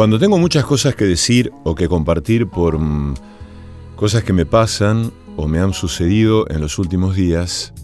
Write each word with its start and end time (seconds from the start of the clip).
Cuando 0.00 0.18
tengo 0.18 0.38
muchas 0.38 0.64
cosas 0.64 0.94
que 0.94 1.04
decir 1.04 1.52
o 1.62 1.74
que 1.74 1.86
compartir 1.86 2.46
por 2.46 2.78
mm, 2.78 3.16
cosas 3.96 4.24
que 4.24 4.32
me 4.32 4.46
pasan 4.46 5.12
o 5.36 5.46
me 5.46 5.58
han 5.58 5.74
sucedido 5.74 6.48
en 6.48 6.62
los 6.62 6.78
últimos 6.78 7.14
días, 7.14 7.74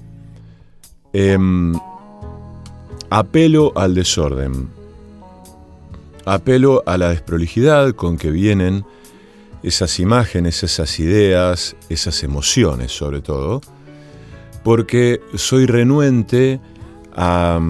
em, 1.13 1.75
apelo 3.11 3.75
al 3.77 3.95
desorden, 3.95 4.71
apelo 6.25 6.83
a 6.87 6.97
la 6.97 7.11
desprolijidad 7.11 7.93
con 7.93 8.17
que 8.17 8.31
vienen 8.31 8.87
esas 9.63 10.01
imágenes, 10.01 10.63
esas 10.63 10.99
ideas, 10.99 11.77
esas 11.91 12.23
emociones 12.23 12.93
sobre 12.93 13.21
todo, 13.21 13.61
porque 14.65 15.21
soy 15.35 15.67
renuente 15.67 16.61
a, 17.15 17.61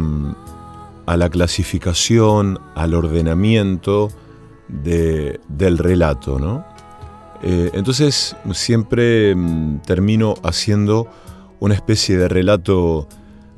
la 1.04 1.30
clasificación, 1.30 2.60
al 2.76 2.94
ordenamiento 2.94 4.12
del 4.68 5.78
relato, 5.78 6.38
¿no? 6.38 6.64
Eh, 7.42 7.70
entonces 7.74 8.36
siempre 8.52 9.34
mm, 9.34 9.78
termino 9.80 10.34
haciendo 10.42 11.06
una 11.60 11.74
especie 11.74 12.16
de 12.16 12.28
relato 12.28 13.06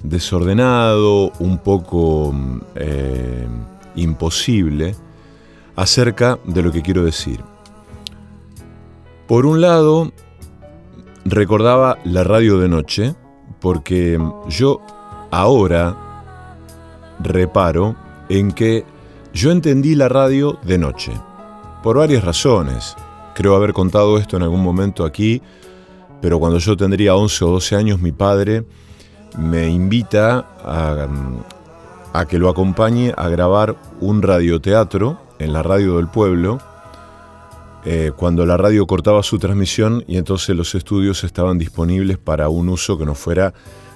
desordenado, 0.02 1.32
un 1.38 1.58
poco 1.58 2.32
mm, 2.32 2.60
eh, 2.74 3.48
imposible, 3.96 4.94
acerca 5.76 6.38
de 6.44 6.62
lo 6.62 6.72
que 6.72 6.82
quiero 6.82 7.04
decir. 7.04 7.40
Por 9.26 9.46
un 9.46 9.60
lado, 9.60 10.12
recordaba 11.24 11.98
la 12.04 12.24
radio 12.24 12.58
de 12.58 12.68
noche, 12.68 13.14
porque 13.60 14.18
yo 14.48 14.80
ahora 15.30 15.96
reparo 17.20 17.96
en 18.28 18.52
que 18.52 18.84
yo 19.32 19.50
entendí 19.50 19.94
la 19.94 20.08
radio 20.08 20.58
de 20.64 20.78
noche, 20.78 21.12
por 21.82 21.98
varias 21.98 22.24
razones. 22.24 22.96
Creo 23.34 23.54
haber 23.54 23.72
contado 23.72 24.18
esto 24.18 24.36
en 24.36 24.42
algún 24.42 24.62
momento 24.62 25.04
aquí, 25.04 25.42
pero 26.20 26.38
cuando 26.38 26.58
yo 26.58 26.76
tendría 26.76 27.14
11 27.14 27.44
o 27.44 27.50
12 27.50 27.76
años, 27.76 28.00
mi 28.00 28.12
padre 28.12 28.64
me 29.36 29.68
invita 29.68 30.46
a, 30.64 32.26
que 32.26 32.38
lo 32.38 32.48
acompañe 32.48 33.12
a 33.16 33.28
grabar 33.28 33.76
un 34.00 34.22
radioteatro 34.22 35.20
en 35.38 35.52
la 35.52 35.62
radio 35.62 35.96
del 35.96 36.08
pueblo, 36.08 36.58
eh, 37.84 38.10
cuando 38.16 38.44
la 38.44 38.56
radio 38.56 38.86
cortaba 38.86 39.22
su 39.22 39.38
transmisión 39.38 40.04
y 40.08 40.16
entonces 40.16 40.56
los 40.56 40.74
estudios 40.74 41.22
estaban 41.22 41.58
disponibles 41.58 42.18
para 42.18 42.48
un 42.48 42.68
uso 42.68 42.98
que 42.98 43.06
no 43.06 43.14
fuera 43.14 43.54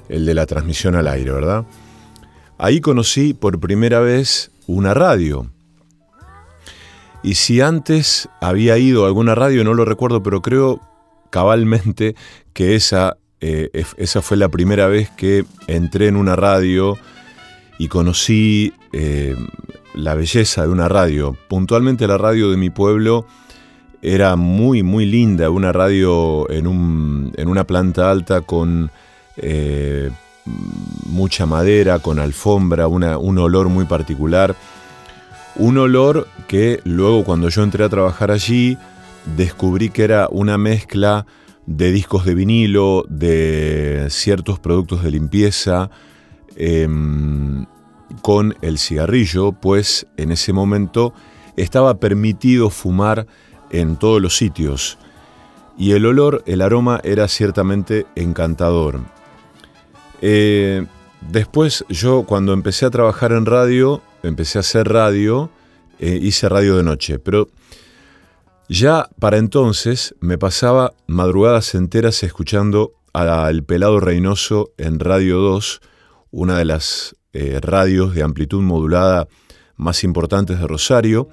el 0.08 0.24
de 0.24 0.34
la 0.34 0.46
transmisión 0.46 0.94
al 0.94 1.08
aire, 1.08 1.32
¿verdad? 1.32 1.64
Ahí 2.58 2.80
conocí 2.80 3.34
por 3.34 3.58
primera 3.58 3.98
vez 3.98 4.52
una 4.66 4.94
radio. 4.94 5.50
Y 7.22 7.34
si 7.34 7.60
antes 7.60 8.28
había 8.40 8.78
ido 8.78 9.04
a 9.04 9.06
alguna 9.06 9.34
radio, 9.34 9.62
no 9.64 9.74
lo 9.74 9.84
recuerdo, 9.84 10.22
pero 10.22 10.42
creo 10.42 10.80
cabalmente 11.30 12.14
que 12.52 12.74
esa 12.74 13.16
eh, 13.44 13.84
esa 13.96 14.22
fue 14.22 14.36
la 14.36 14.48
primera 14.48 14.86
vez 14.86 15.10
que 15.10 15.44
entré 15.66 16.06
en 16.06 16.14
una 16.14 16.36
radio 16.36 16.96
y 17.76 17.88
conocí 17.88 18.72
eh, 18.92 19.34
la 19.94 20.14
belleza 20.14 20.62
de 20.62 20.68
una 20.68 20.88
radio. 20.88 21.36
Puntualmente 21.48 22.06
la 22.06 22.18
radio 22.18 22.52
de 22.52 22.56
mi 22.56 22.70
pueblo 22.70 23.26
era 24.00 24.36
muy, 24.36 24.84
muy 24.84 25.06
linda, 25.06 25.50
una 25.50 25.72
radio 25.72 26.48
en, 26.50 26.68
una 26.68 27.64
planta 27.66 28.12
alta 28.12 28.42
con 28.42 28.92
eh, 29.36 30.12
mucha 30.44 31.46
madera, 31.46 31.98
con 31.98 32.18
alfombra, 32.18 32.88
un 32.88 33.38
olor 33.38 33.68
muy 33.68 33.84
particular. 33.84 34.56
Un 35.56 35.78
olor 35.78 36.28
que 36.48 36.80
luego 36.84 37.24
cuando 37.24 37.48
yo 37.48 37.62
entré 37.62 37.84
a 37.84 37.88
trabajar 37.88 38.30
allí 38.30 38.78
descubrí 39.36 39.90
que 39.90 40.04
era 40.04 40.28
una 40.30 40.58
mezcla 40.58 41.26
de 41.66 41.92
discos 41.92 42.24
de 42.24 42.34
vinilo, 42.34 43.04
de 43.08 44.06
ciertos 44.10 44.58
productos 44.58 45.02
de 45.04 45.10
limpieza, 45.10 45.90
em, 46.56 47.66
con 48.20 48.54
el 48.62 48.78
cigarrillo, 48.78 49.52
pues 49.52 50.06
en 50.16 50.32
ese 50.32 50.52
momento 50.52 51.14
estaba 51.56 51.98
permitido 51.98 52.70
fumar 52.70 53.26
en 53.70 53.96
todos 53.96 54.20
los 54.20 54.36
sitios. 54.36 54.98
Y 55.78 55.92
el 55.92 56.04
olor, 56.04 56.42
el 56.46 56.60
aroma 56.60 57.00
era 57.04 57.28
ciertamente 57.28 58.06
encantador. 58.14 59.00
Eh, 60.22 60.86
después 61.20 61.84
yo 61.88 62.22
cuando 62.22 62.52
empecé 62.52 62.86
a 62.86 62.90
trabajar 62.90 63.32
en 63.32 63.44
radio, 63.44 64.00
empecé 64.22 64.58
a 64.58 64.60
hacer 64.60 64.88
radio, 64.88 65.50
eh, 65.98 66.18
hice 66.22 66.48
radio 66.48 66.76
de 66.76 66.84
noche, 66.84 67.18
pero 67.18 67.48
ya 68.68 69.10
para 69.18 69.38
entonces 69.38 70.14
me 70.20 70.38
pasaba 70.38 70.94
madrugadas 71.06 71.74
enteras 71.74 72.22
escuchando 72.22 72.92
al 73.12 73.64
Pelado 73.64 74.00
Reynoso 74.00 74.70
en 74.78 75.00
Radio 75.00 75.38
2, 75.38 75.80
una 76.30 76.56
de 76.56 76.64
las 76.64 77.16
eh, 77.32 77.58
radios 77.60 78.14
de 78.14 78.22
amplitud 78.22 78.62
modulada 78.62 79.26
más 79.76 80.04
importantes 80.04 80.60
de 80.60 80.66
Rosario. 80.66 81.28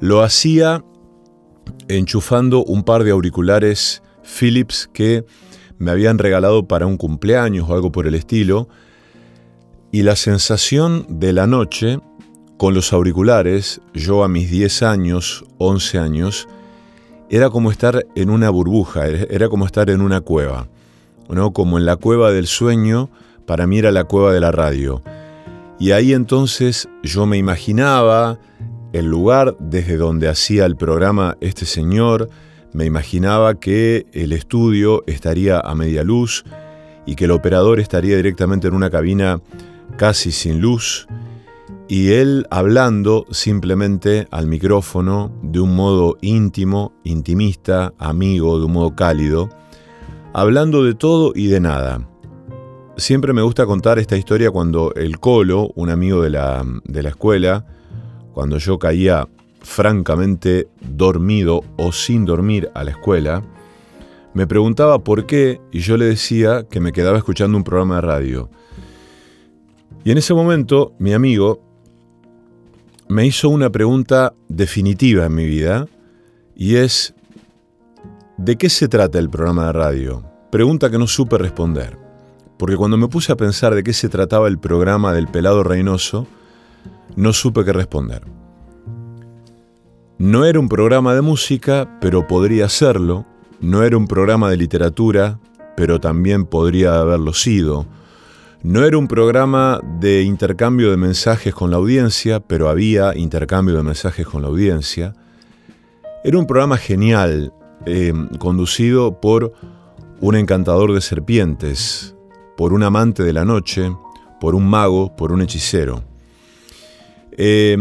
Lo 0.00 0.22
hacía 0.22 0.84
enchufando 1.88 2.62
un 2.62 2.84
par 2.84 3.04
de 3.04 3.10
auriculares 3.10 4.02
Philips 4.22 4.88
que 4.92 5.24
me 5.78 5.90
habían 5.90 6.18
regalado 6.18 6.66
para 6.66 6.86
un 6.86 6.96
cumpleaños 6.96 7.68
o 7.68 7.74
algo 7.74 7.92
por 7.92 8.06
el 8.06 8.14
estilo. 8.14 8.68
Y 9.90 10.02
la 10.02 10.16
sensación 10.16 11.06
de 11.08 11.32
la 11.32 11.46
noche 11.46 11.98
con 12.56 12.74
los 12.74 12.92
auriculares, 12.92 13.80
yo 13.92 14.24
a 14.24 14.28
mis 14.28 14.50
10 14.50 14.82
años, 14.84 15.44
11 15.58 15.98
años, 15.98 16.48
era 17.28 17.50
como 17.50 17.70
estar 17.70 18.06
en 18.14 18.30
una 18.30 18.50
burbuja, 18.50 19.06
era 19.06 19.48
como 19.48 19.66
estar 19.66 19.90
en 19.90 20.00
una 20.00 20.20
cueva. 20.20 20.68
¿no? 21.28 21.52
Como 21.52 21.78
en 21.78 21.86
la 21.86 21.96
cueva 21.96 22.30
del 22.30 22.46
sueño, 22.46 23.10
para 23.46 23.66
mí 23.66 23.78
era 23.78 23.90
la 23.90 24.04
cueva 24.04 24.32
de 24.32 24.40
la 24.40 24.52
radio. 24.52 25.02
Y 25.78 25.92
ahí 25.92 26.12
entonces 26.12 26.88
yo 27.02 27.26
me 27.26 27.38
imaginaba 27.38 28.38
el 28.92 29.06
lugar 29.06 29.56
desde 29.58 29.96
donde 29.96 30.28
hacía 30.28 30.66
el 30.66 30.76
programa 30.76 31.36
este 31.40 31.64
señor, 31.64 32.28
me 32.72 32.84
imaginaba 32.84 33.58
que 33.58 34.06
el 34.12 34.32
estudio 34.32 35.04
estaría 35.06 35.60
a 35.60 35.74
media 35.74 36.04
luz 36.04 36.44
y 37.06 37.14
que 37.14 37.24
el 37.24 37.30
operador 37.32 37.80
estaría 37.80 38.16
directamente 38.16 38.68
en 38.68 38.74
una 38.74 38.90
cabina 38.90 39.40
casi 39.96 40.32
sin 40.32 40.60
luz 40.60 41.06
y 41.92 42.12
él 42.12 42.46
hablando 42.50 43.26
simplemente 43.30 44.26
al 44.30 44.46
micrófono 44.46 45.30
de 45.42 45.60
un 45.60 45.76
modo 45.76 46.16
íntimo, 46.22 46.94
intimista, 47.04 47.92
amigo, 47.98 48.58
de 48.58 48.64
un 48.64 48.72
modo 48.72 48.96
cálido, 48.96 49.50
hablando 50.32 50.84
de 50.84 50.94
todo 50.94 51.32
y 51.34 51.48
de 51.48 51.60
nada. 51.60 52.08
Siempre 52.96 53.34
me 53.34 53.42
gusta 53.42 53.66
contar 53.66 53.98
esta 53.98 54.16
historia 54.16 54.50
cuando 54.50 54.94
el 54.94 55.18
Colo, 55.18 55.70
un 55.74 55.90
amigo 55.90 56.22
de 56.22 56.30
la, 56.30 56.64
de 56.84 57.02
la 57.02 57.10
escuela, 57.10 57.66
cuando 58.32 58.56
yo 58.56 58.78
caía 58.78 59.28
francamente 59.62 60.68
dormido 60.80 61.62
o 61.76 61.92
sin 61.92 62.24
dormir 62.24 62.70
a 62.74 62.84
la 62.84 62.92
escuela, 62.92 63.42
me 64.34 64.46
preguntaba 64.46 65.04
por 65.04 65.26
qué 65.26 65.60
y 65.72 65.80
yo 65.80 65.96
le 65.96 66.06
decía 66.06 66.66
que 66.68 66.80
me 66.80 66.92
quedaba 66.92 67.18
escuchando 67.18 67.56
un 67.56 67.64
programa 67.64 67.96
de 67.96 68.00
radio. 68.00 68.50
Y 70.04 70.10
en 70.10 70.18
ese 70.18 70.34
momento 70.34 70.94
mi 70.98 71.12
amigo 71.12 71.60
me 73.08 73.26
hizo 73.26 73.48
una 73.48 73.70
pregunta 73.70 74.34
definitiva 74.48 75.26
en 75.26 75.34
mi 75.34 75.44
vida 75.44 75.86
y 76.56 76.76
es, 76.76 77.14
¿de 78.38 78.56
qué 78.56 78.68
se 78.68 78.88
trata 78.88 79.18
el 79.18 79.28
programa 79.28 79.66
de 79.66 79.72
radio? 79.72 80.24
Pregunta 80.50 80.90
que 80.90 80.98
no 80.98 81.06
supe 81.06 81.38
responder, 81.38 81.98
porque 82.58 82.76
cuando 82.76 82.96
me 82.96 83.08
puse 83.08 83.32
a 83.32 83.36
pensar 83.36 83.74
de 83.74 83.82
qué 83.82 83.92
se 83.92 84.08
trataba 84.08 84.48
el 84.48 84.58
programa 84.58 85.12
del 85.12 85.28
pelado 85.28 85.62
Reynoso, 85.62 86.26
no 87.16 87.32
supe 87.32 87.64
qué 87.64 87.72
responder. 87.72 88.41
No 90.22 90.44
era 90.44 90.60
un 90.60 90.68
programa 90.68 91.16
de 91.16 91.20
música, 91.20 91.98
pero 92.00 92.28
podría 92.28 92.68
serlo. 92.68 93.26
No 93.60 93.82
era 93.82 93.96
un 93.96 94.06
programa 94.06 94.48
de 94.50 94.56
literatura, 94.56 95.40
pero 95.76 95.98
también 95.98 96.46
podría 96.46 97.00
haberlo 97.00 97.34
sido. 97.34 97.86
No 98.62 98.84
era 98.84 98.98
un 98.98 99.08
programa 99.08 99.80
de 99.98 100.22
intercambio 100.22 100.92
de 100.92 100.96
mensajes 100.96 101.52
con 101.52 101.72
la 101.72 101.78
audiencia, 101.78 102.38
pero 102.38 102.68
había 102.68 103.16
intercambio 103.18 103.74
de 103.74 103.82
mensajes 103.82 104.24
con 104.24 104.42
la 104.42 104.46
audiencia. 104.46 105.12
Era 106.22 106.38
un 106.38 106.46
programa 106.46 106.76
genial, 106.76 107.52
eh, 107.84 108.12
conducido 108.38 109.20
por 109.20 109.52
un 110.20 110.36
encantador 110.36 110.94
de 110.94 111.00
serpientes, 111.00 112.14
por 112.56 112.72
un 112.72 112.84
amante 112.84 113.24
de 113.24 113.32
la 113.32 113.44
noche, 113.44 113.90
por 114.40 114.54
un 114.54 114.70
mago, 114.70 115.16
por 115.16 115.32
un 115.32 115.42
hechicero. 115.42 116.04
Eh, 117.32 117.76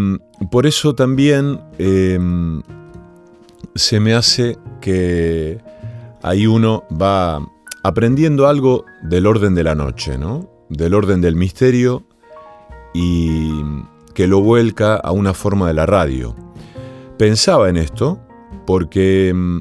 por 0.50 0.66
eso 0.66 0.96
también 0.96 1.62
eh, 1.78 2.20
se 3.76 4.00
me 4.00 4.14
hace 4.14 4.58
que 4.80 5.60
ahí 6.24 6.48
uno 6.48 6.84
va 6.90 7.46
aprendiendo 7.84 8.48
algo 8.48 8.86
del 9.04 9.28
orden 9.28 9.56
de 9.56 9.64
la 9.64 9.76
noche, 9.76 10.18
¿no? 10.18 10.50
del 10.70 10.94
orden 10.94 11.22
del 11.22 11.36
misterio 11.36 12.04
y 12.94 13.52
que 14.14 14.28
lo 14.28 14.42
vuelca 14.42 14.96
a 14.96 15.12
una 15.12 15.34
forma 15.34 15.68
de 15.68 15.74
la 15.74 15.86
radio. 15.86 16.36
pensaba 17.18 17.70
en 17.70 17.78
esto 17.78 18.20
porque 18.66 19.34
mm, 19.36 19.60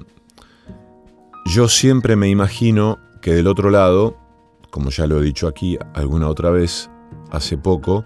yo 1.46 1.68
siempre 1.68 2.16
me 2.16 2.28
imagino 2.28 2.98
que 3.20 3.34
del 3.34 3.46
otro 3.46 3.70
lado, 3.70 4.16
como 4.70 4.90
ya 4.90 5.06
lo 5.06 5.20
he 5.20 5.24
dicho 5.24 5.48
aquí 5.48 5.78
alguna 5.94 6.28
otra 6.28 6.50
vez, 6.50 6.90
hace 7.30 7.58
poco, 7.58 8.04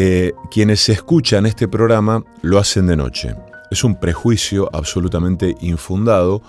eh, 0.00 0.32
quienes 0.48 0.88
escuchan 0.90 1.44
este 1.44 1.66
programa 1.66 2.22
lo 2.42 2.60
hacen 2.60 2.86
de 2.86 2.94
noche. 2.94 3.34
Es 3.68 3.82
un 3.82 3.98
prejuicio 3.98 4.70
absolutamente 4.72 5.56
infundado, 5.60 6.40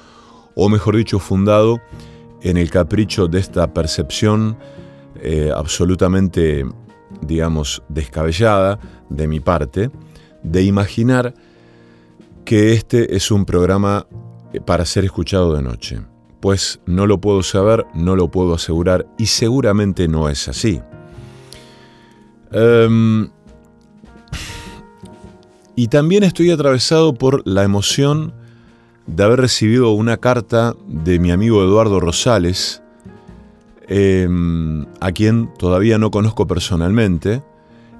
o 0.54 0.70
mejor 0.70 0.96
dicho, 0.96 1.18
fundado 1.18 1.82
en 2.44 2.58
el 2.58 2.70
capricho 2.70 3.28
de 3.28 3.40
esta 3.40 3.74
percepción 3.74 4.56
eh, 5.16 5.52
absolutamente, 5.52 6.64
digamos, 7.22 7.82
descabellada 7.90 8.80
de 9.10 9.28
mi 9.28 9.40
parte, 9.40 9.90
de 10.44 10.62
imaginar 10.62 11.34
que 12.46 12.74
este 12.74 13.16
es 13.16 13.32
un 13.32 13.46
programa 13.46 14.06
eh, 14.54 14.62
para 14.62 14.86
ser 14.86 15.06
escuchado 15.06 15.56
de 15.56 15.64
noche. 15.64 16.02
Pues 16.40 16.82
no 16.86 17.08
lo 17.08 17.20
puedo 17.20 17.42
saber, 17.42 17.88
no 17.96 18.16
lo 18.16 18.30
puedo 18.30 18.54
asegurar 18.54 19.08
y 19.18 19.26
seguramente 19.26 20.08
no 20.08 20.30
es 20.30 20.48
así. 20.48 20.80
Em, 22.52 23.30
y 25.80 25.88
también 25.88 26.26
estoy 26.26 26.52
atravesado 26.52 27.14
por 27.14 27.42
la 27.48 27.64
emoción 27.64 28.34
de 29.08 29.24
haber 29.24 29.40
recibido 29.40 29.92
una 29.92 30.18
carta 30.18 30.76
de 30.86 31.20
mi 31.20 31.32
amigo 31.32 31.64
Eduardo 31.64 32.02
Rosales, 32.02 32.84
em, 33.88 34.86
a 35.00 35.14
quien 35.14 35.50
todavía 35.58 35.98
no 35.98 36.12
conozco 36.12 36.46
personalmente. 36.48 37.42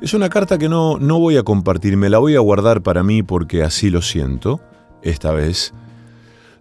Es 0.02 0.14
una 0.14 0.28
carta 0.28 0.58
que 0.58 0.68
no, 0.68 1.00
no 1.00 1.20
voy 1.20 1.38
a 1.38 1.44
compartir, 1.44 1.96
me 1.96 2.10
la 2.10 2.18
voy 2.18 2.36
a 2.36 2.42
guardar 2.42 2.84
para 2.84 3.02
mí 3.02 3.24
porque 3.24 3.64
así 3.64 3.90
lo 3.90 4.02
siento, 4.02 4.60
esta 5.02 5.32
vez. 5.32 5.74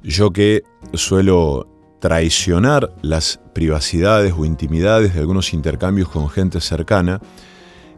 Yo 0.05 0.31
que 0.31 0.63
suelo 0.95 1.67
traicionar 1.99 2.95
las 3.03 3.41
privacidades 3.55 4.35
o 4.39 4.45
intimidades 4.45 5.15
de 5.15 5.19
algunos 5.19 5.53
intercambios 5.53 6.11
con 6.11 6.29
gente 6.29 6.61
cercana, 6.61 7.21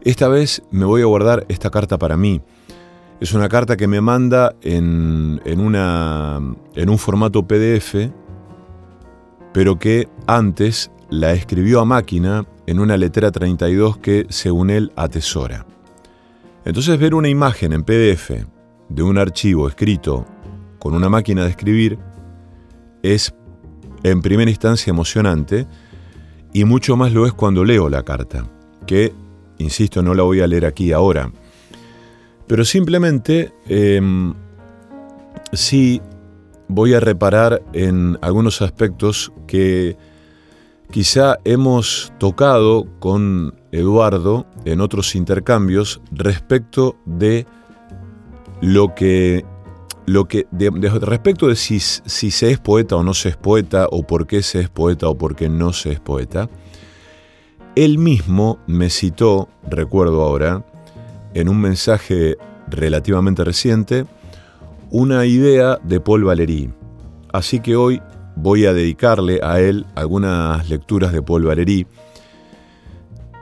esta 0.05 0.27
vez 0.29 0.63
me 0.71 0.87
voy 0.87 1.03
a 1.03 1.05
guardar 1.05 1.45
esta 1.51 1.69
carta 1.69 1.99
para 1.99 2.17
mí. 2.17 2.41
Es 3.21 3.35
una 3.35 3.51
carta 3.51 3.77
que 3.77 3.87
me 3.87 4.01
manda 4.01 4.57
en, 4.63 5.43
un 5.45 6.99
formato 6.99 7.47
PDF, 7.47 8.11
pero 9.53 9.79
que 9.79 10.09
antes 10.27 10.91
la 11.11 11.33
escribió 11.33 11.81
a 11.81 11.85
máquina 11.85 12.47
en 12.67 12.81
una 12.81 12.97
letra 12.97 13.31
32 13.31 13.99
que, 13.99 14.25
según 14.31 14.71
él, 14.71 14.91
atesora. 14.97 15.67
Entonces 16.65 16.99
ver 16.99 17.15
una 17.15 17.29
imagen 17.29 17.75
en 17.75 17.85
PDF 17.85 18.31
de 18.89 19.03
un 19.03 19.19
archivo 19.19 19.69
escrito 19.69 20.25
con 20.79 20.95
una 20.95 21.11
máquina 21.11 21.45
de 21.45 21.51
escribir 21.51 21.99
es 23.03 23.35
en 24.03 24.23
primera 24.23 24.51
instancia 24.51 24.91
emocionante 24.91 25.67
y 26.55 26.65
mucho 26.65 26.97
más 26.97 27.13
lo 27.13 27.27
es 27.27 27.35
cuando 27.35 27.67
leo 27.67 27.91
la 27.91 28.03
carta, 28.03 28.47
que, 28.87 29.13
insisto, 29.59 30.03
no 30.03 30.15
la 30.15 30.23
voy 30.23 30.41
a 30.41 30.47
leer 30.47 30.65
aquí 30.65 30.91
ahora, 30.93 31.31
pero 32.51 32.65
simplemente 32.65 33.55
em, 33.69 34.35
sí 35.53 36.03
voy 36.67 36.95
a 36.95 36.99
reparar 36.99 37.63
en 37.73 38.19
algunos 38.23 38.61
aspectos 38.61 39.33
que 39.47 39.97
quizá 40.91 41.39
hemos 41.45 42.13
tocado 42.19 42.89
con 42.99 43.55
Eduardo 43.71 44.47
en 44.65 44.81
otros 44.81 45.15
intercambios 45.15 46.01
respecto 46.11 46.97
de 47.05 47.47
lo 48.61 48.97
que 48.97 49.45
lo 50.07 50.27
que 50.27 50.49
respecto 51.03 51.47
de 51.47 51.55
si, 51.55 51.79
si 51.79 52.33
se 52.33 52.51
es 52.51 52.59
poeta 52.59 52.97
o 52.97 53.05
no 53.05 53.15
se 53.15 53.29
es 53.29 53.37
poeta 53.37 53.87
o 53.93 54.03
por 54.03 54.27
qué 54.27 54.43
se 54.43 54.59
es 54.59 54.69
poeta 54.69 55.09
o 55.09 55.17
por 55.17 55.37
qué 55.37 55.49
no 55.49 55.73
se 55.73 55.93
es 55.93 56.01
poeta 56.01 56.51
él 57.77 57.99
mismo 57.99 58.59
me 58.67 58.91
citó 58.91 59.49
recuerdo 59.69 60.23
ahora 60.23 60.65
en 61.35 61.49
un 61.49 61.61
mensaje 61.61 62.37
relativamente 62.69 63.45
reciente, 63.45 64.07
una 64.91 65.27
idea 65.27 65.79
de 65.83 66.01
Paul 66.01 66.25
Valéry. 66.25 66.71
Así 67.33 67.61
que 67.61 67.77
hoy 67.77 68.03
voy 68.37 68.67
a 68.67 68.73
dedicarle 68.73 69.41
a 69.43 69.61
él 69.61 69.87
algunas 69.95 70.69
lecturas 70.69 71.13
de 71.13 71.23
Paul 71.23 71.45
Valéry 71.45 71.87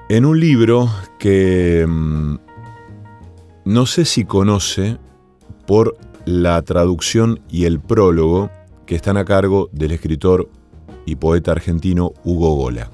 en 0.08 0.25
un 0.25 0.40
libro 0.40 0.90
que 1.19 1.87
mm, 1.87 2.37
no 3.64 3.87
sé 3.87 4.05
si 4.05 4.25
conoce 4.25 4.99
por 5.67 5.96
la 6.25 6.61
traducción 6.62 7.40
y 7.50 7.64
el 7.64 7.81
prólogo 7.81 8.50
que 8.87 8.94
están 8.94 9.17
a 9.17 9.25
cargo 9.25 9.69
del 9.73 9.93
escritor 9.93 10.49
y 11.05 11.17
poeta 11.17 11.52
argentino 11.52 12.12
Hugo 12.25 12.55
Gola. 12.55 12.90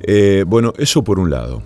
Eh, 0.00 0.44
bueno, 0.46 0.72
eso 0.78 1.02
por 1.02 1.18
un 1.18 1.30
lado. 1.30 1.62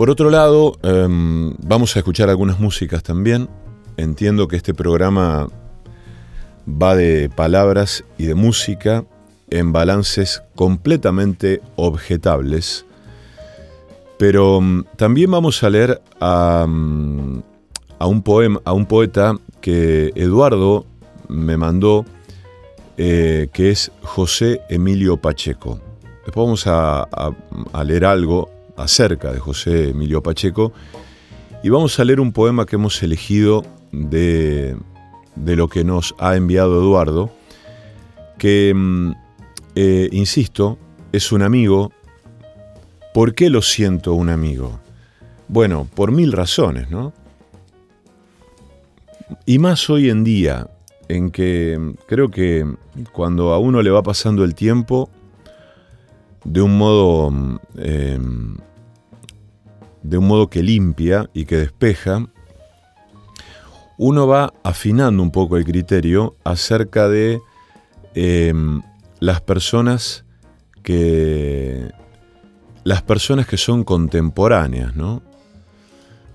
Por 0.00 0.08
otro 0.08 0.30
lado, 0.30 0.78
em, 0.82 1.54
vamos 1.62 1.94
a 1.94 1.98
escuchar 1.98 2.30
algunas 2.30 2.58
músicas 2.58 3.02
también. 3.02 3.50
Entiendo 3.98 4.48
que 4.48 4.56
este 4.56 4.72
programa 4.72 5.46
va 6.66 6.96
de 6.96 7.28
palabras 7.28 8.02
y 8.16 8.24
de 8.24 8.34
música 8.34 9.04
en 9.50 9.74
balances 9.74 10.42
completamente 10.54 11.60
objetables. 11.76 12.86
Pero 14.18 14.60
em, 14.60 14.84
también 14.96 15.30
vamos 15.32 15.62
a 15.62 15.68
leer 15.68 16.00
a, 16.18 16.62
em, 16.64 17.42
un 18.00 18.60
a 18.64 18.72
un 18.72 18.86
poeta 18.86 19.34
que 19.60 20.12
Eduardo 20.14 20.86
me 21.28 21.58
mandó, 21.58 22.06
eh, 22.96 23.48
que 23.52 23.68
es 23.68 23.92
José 24.00 24.62
Emilio 24.70 25.18
Pacheco. 25.18 25.78
Después 26.24 26.46
vamos 26.46 26.66
a 26.66 27.84
leer 27.84 28.06
algo 28.06 28.59
acerca 28.82 29.32
de 29.32 29.38
José 29.38 29.90
Emilio 29.90 30.22
Pacheco 30.22 30.72
y 31.62 31.68
vamos 31.68 31.98
a 32.00 32.04
leer 32.04 32.20
un 32.20 32.32
poema 32.32 32.64
que 32.64 32.76
hemos 32.76 33.02
elegido 33.02 33.64
de, 33.92 34.76
lo 35.36 35.68
que 35.68 35.84
nos 35.84 36.14
ha 36.18 36.36
enviado 36.36 36.80
Eduardo, 36.80 37.30
que, 38.38 38.72
mm, 38.74 39.12
eh, 39.74 40.08
insisto, 40.12 40.78
es 41.12 41.32
un 41.32 41.42
amigo. 41.42 41.92
¿Por 43.12 43.34
qué 43.34 43.50
lo 43.50 43.60
siento 43.60 44.14
un 44.14 44.30
amigo? 44.30 44.80
Bueno, 45.48 45.86
por 45.94 46.12
mil 46.12 46.32
razones, 46.32 46.90
¿no? 46.90 47.12
Y 49.44 49.58
más 49.58 49.90
hoy 49.90 50.08
en 50.08 50.24
día, 50.24 50.68
en 51.08 51.30
que 51.30 51.94
creo 52.06 52.30
que 52.30 52.64
cuando 53.12 53.52
a 53.52 53.58
uno 53.58 53.82
le 53.82 53.90
va 53.90 54.02
pasando 54.02 54.44
el 54.44 54.54
tiempo, 54.54 55.10
de 56.44 56.62
un 56.62 56.78
modo 56.78 57.30
mm, 57.30 57.58
em, 57.78 58.56
de 60.02 60.18
un 60.18 60.26
modo 60.26 60.48
que 60.48 60.62
limpia 60.62 61.28
y 61.34 61.44
que 61.44 61.56
despeja, 61.56 62.26
uno 63.98 64.26
va 64.26 64.54
afinando 64.62 65.22
un 65.22 65.30
poco 65.30 65.56
el 65.56 65.64
criterio 65.64 66.36
acerca 66.42 67.08
de 67.08 67.40
em, 68.14 68.80
las 69.18 69.42
personas 69.42 70.24
que 70.82 71.90
las 72.82 73.02
personas 73.02 73.46
que 73.46 73.58
son 73.58 73.84
contemporáneas, 73.84 74.96
¿no? 74.96 75.22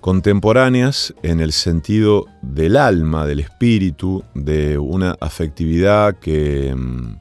Contemporáneas 0.00 1.12
en 1.24 1.40
el 1.40 1.52
sentido 1.52 2.26
del 2.40 2.76
alma, 2.76 3.26
del 3.26 3.40
espíritu, 3.40 4.22
de 4.34 4.78
una 4.78 5.16
afectividad 5.18 6.20
que 6.20 6.68
em, 6.68 7.18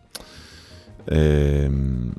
em, 1.08 2.12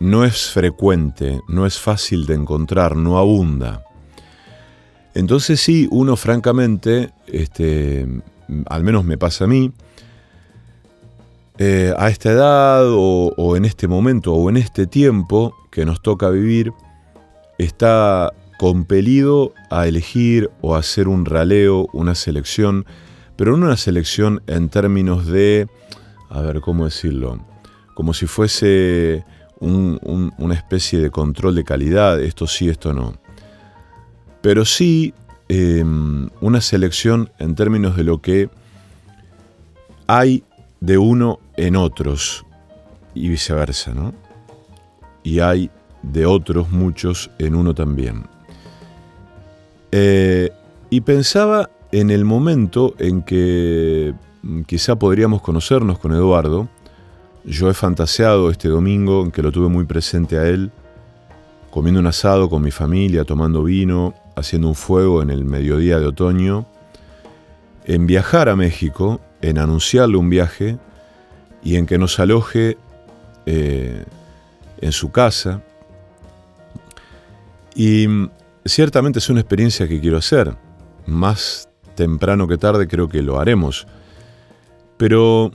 no 0.00 0.24
es 0.24 0.50
frecuente, 0.50 1.40
no 1.46 1.66
es 1.66 1.78
fácil 1.78 2.26
de 2.26 2.34
encontrar, 2.34 2.96
no 2.96 3.18
abunda. 3.18 3.84
Entonces 5.14 5.60
sí, 5.60 5.86
uno 5.90 6.16
francamente, 6.16 7.10
este, 7.26 8.06
al 8.66 8.82
menos 8.82 9.04
me 9.04 9.18
pasa 9.18 9.44
a 9.44 9.46
mí, 9.46 9.72
eh, 11.58 11.92
a 11.98 12.08
esta 12.08 12.30
edad 12.30 12.86
o, 12.88 13.34
o 13.36 13.56
en 13.56 13.66
este 13.66 13.86
momento 13.86 14.32
o 14.32 14.48
en 14.48 14.56
este 14.56 14.86
tiempo 14.86 15.54
que 15.70 15.84
nos 15.84 16.00
toca 16.00 16.30
vivir, 16.30 16.72
está 17.58 18.32
compelido 18.58 19.52
a 19.68 19.86
elegir 19.86 20.50
o 20.62 20.74
a 20.74 20.78
hacer 20.78 21.08
un 21.08 21.26
raleo, 21.26 21.88
una 21.92 22.14
selección, 22.14 22.86
pero 23.36 23.56
no 23.56 23.66
una 23.66 23.76
selección 23.76 24.42
en 24.46 24.70
términos 24.70 25.26
de, 25.26 25.66
a 26.30 26.40
ver, 26.40 26.60
¿cómo 26.60 26.86
decirlo? 26.86 27.44
Como 27.94 28.14
si 28.14 28.26
fuese 28.26 29.24
una 29.60 30.54
especie 30.54 30.98
de 31.00 31.10
control 31.10 31.54
de 31.54 31.64
calidad, 31.64 32.20
esto 32.20 32.46
sí, 32.46 32.68
esto 32.68 32.92
no. 32.94 33.14
Pero 34.40 34.64
sí 34.64 35.12
em, 35.48 36.30
una 36.40 36.60
selección 36.60 37.30
en 37.38 37.54
términos 37.54 37.96
de 37.96 38.04
lo 38.04 38.20
que 38.22 38.48
hay 40.06 40.42
de 40.80 40.96
uno 40.98 41.40
en 41.56 41.76
otros 41.76 42.44
y 43.14 43.28
viceversa, 43.28 43.92
¿no? 43.92 44.14
Y 45.22 45.40
hay 45.40 45.70
de 46.02 46.24
otros 46.24 46.70
muchos 46.70 47.30
en 47.38 47.54
uno 47.54 47.74
también. 47.74 48.24
Eh, 49.92 50.50
Y 50.92 51.02
pensaba 51.02 51.70
en 51.92 52.10
el 52.10 52.24
momento 52.24 52.94
en 52.98 53.22
que 53.22 54.12
mm, 54.42 54.62
quizá 54.62 54.96
podríamos 54.96 55.40
conocernos 55.40 56.00
con 56.00 56.12
Eduardo. 56.12 56.68
Yo 57.44 57.70
he 57.70 57.74
fantaseado 57.74 58.50
este 58.50 58.68
domingo 58.68 59.24
en 59.24 59.30
que 59.30 59.42
lo 59.42 59.50
tuve 59.50 59.68
muy 59.68 59.84
presente 59.84 60.38
a 60.38 60.46
él, 60.46 60.70
comiendo 61.70 62.00
un 62.00 62.06
asado 62.06 62.50
con 62.50 62.62
mi 62.62 62.70
familia, 62.70 63.24
tomando 63.24 63.64
vino, 63.64 64.14
haciendo 64.36 64.68
un 64.68 64.74
fuego 64.74 65.22
en 65.22 65.30
el 65.30 65.44
mediodía 65.44 65.98
de 65.98 66.06
otoño, 66.06 66.66
en 67.84 68.06
viajar 68.06 68.48
a 68.48 68.56
México, 68.56 69.20
en 69.40 69.58
anunciarle 69.58 70.16
un 70.16 70.28
viaje 70.28 70.78
y 71.62 71.76
en 71.76 71.86
que 71.86 71.98
nos 71.98 72.18
aloje 72.18 72.76
eh, 73.46 74.04
en 74.80 74.92
su 74.92 75.10
casa. 75.10 75.62
Y 77.74 78.06
mm, 78.06 78.30
ciertamente 78.66 79.18
es 79.18 79.30
una 79.30 79.40
experiencia 79.40 79.88
que 79.88 80.00
quiero 80.00 80.18
hacer. 80.18 80.54
Más 81.06 81.68
temprano 81.94 82.46
que 82.46 82.58
tarde 82.58 82.86
creo 82.86 83.08
que 83.08 83.22
lo 83.22 83.40
haremos. 83.40 83.86
Pero 84.96 85.52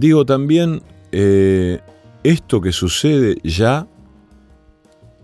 digo 0.00 0.24
también, 0.26 0.82
eh, 1.12 1.80
esto 2.22 2.60
que 2.60 2.72
sucede 2.72 3.36
ya, 3.42 3.86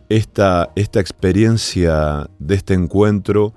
esta, 0.09 0.71
esta 0.77 1.01
experiencia 1.01 2.29
de 2.39 2.55
este 2.55 2.75
encuentro 2.75 3.55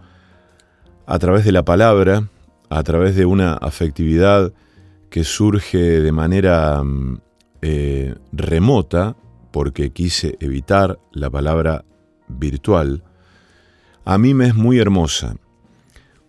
a 1.06 1.20
través 1.20 1.46
de 1.46 1.52
la 1.52 1.64
palabra, 1.64 2.30
a 2.70 2.84
través 2.84 3.16
de 3.16 3.26
una 3.26 3.54
afectividad 3.54 4.54
que 5.10 5.24
surge 5.24 5.78
de 5.78 6.12
manera 6.12 6.84
mm, 6.84 7.20
eh, 7.62 8.16
remota, 8.32 9.16
porque 9.52 9.92
quise 9.92 10.38
evitar 10.40 11.00
la 11.12 11.30
palabra 11.30 11.86
virtual, 12.28 13.04
a 14.04 14.18
mí 14.18 14.34
me 14.34 14.48
es 14.48 14.56
muy 14.56 14.80
hermosa. 14.80 15.36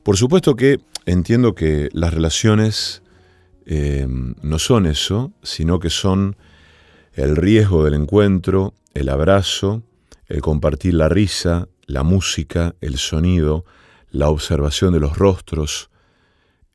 Por 0.03 0.17
supuesto 0.17 0.55
que 0.55 0.81
entiendo 1.05 1.55
que 1.55 1.89
las 1.93 2.15
relaciones 2.15 3.03
eh, 3.67 4.07
no 4.09 4.59
son 4.59 4.87
eso, 4.87 5.33
sino 5.43 5.81
que 5.81 5.91
son 5.91 6.37
el 7.13 7.35
riesgo 7.35 7.85
del 7.85 7.95
encuentro, 7.95 8.75
el 8.95 9.09
abrazo, 9.09 9.83
el 10.27 10.41
compartir 10.41 10.95
la 10.95 11.09
risa, 11.09 11.69
la 11.87 12.05
música, 12.05 12.75
el 12.81 12.97
sonido, 12.97 13.65
la 14.11 14.29
observación 14.29 14.93
de 14.93 15.01
los 15.01 15.19
rostros, 15.19 15.91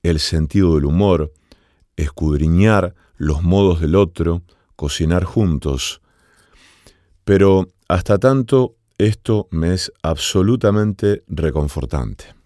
el 0.03 0.19
sentido 0.19 0.75
del 0.75 0.85
humor, 0.85 1.33
escudriñar 1.95 2.93
los 3.15 3.41
modos 3.41 3.79
del 3.79 3.95
otro, 3.95 4.41
cocinar 4.75 5.23
juntos. 5.23 6.01
Pero 7.23 7.69
hasta 7.87 8.17
tanto 8.17 8.75
esto 8.97 9.47
me 9.51 9.73
es 9.73 9.91
absolutamente 10.01 11.23
reconfortante. 11.27 12.40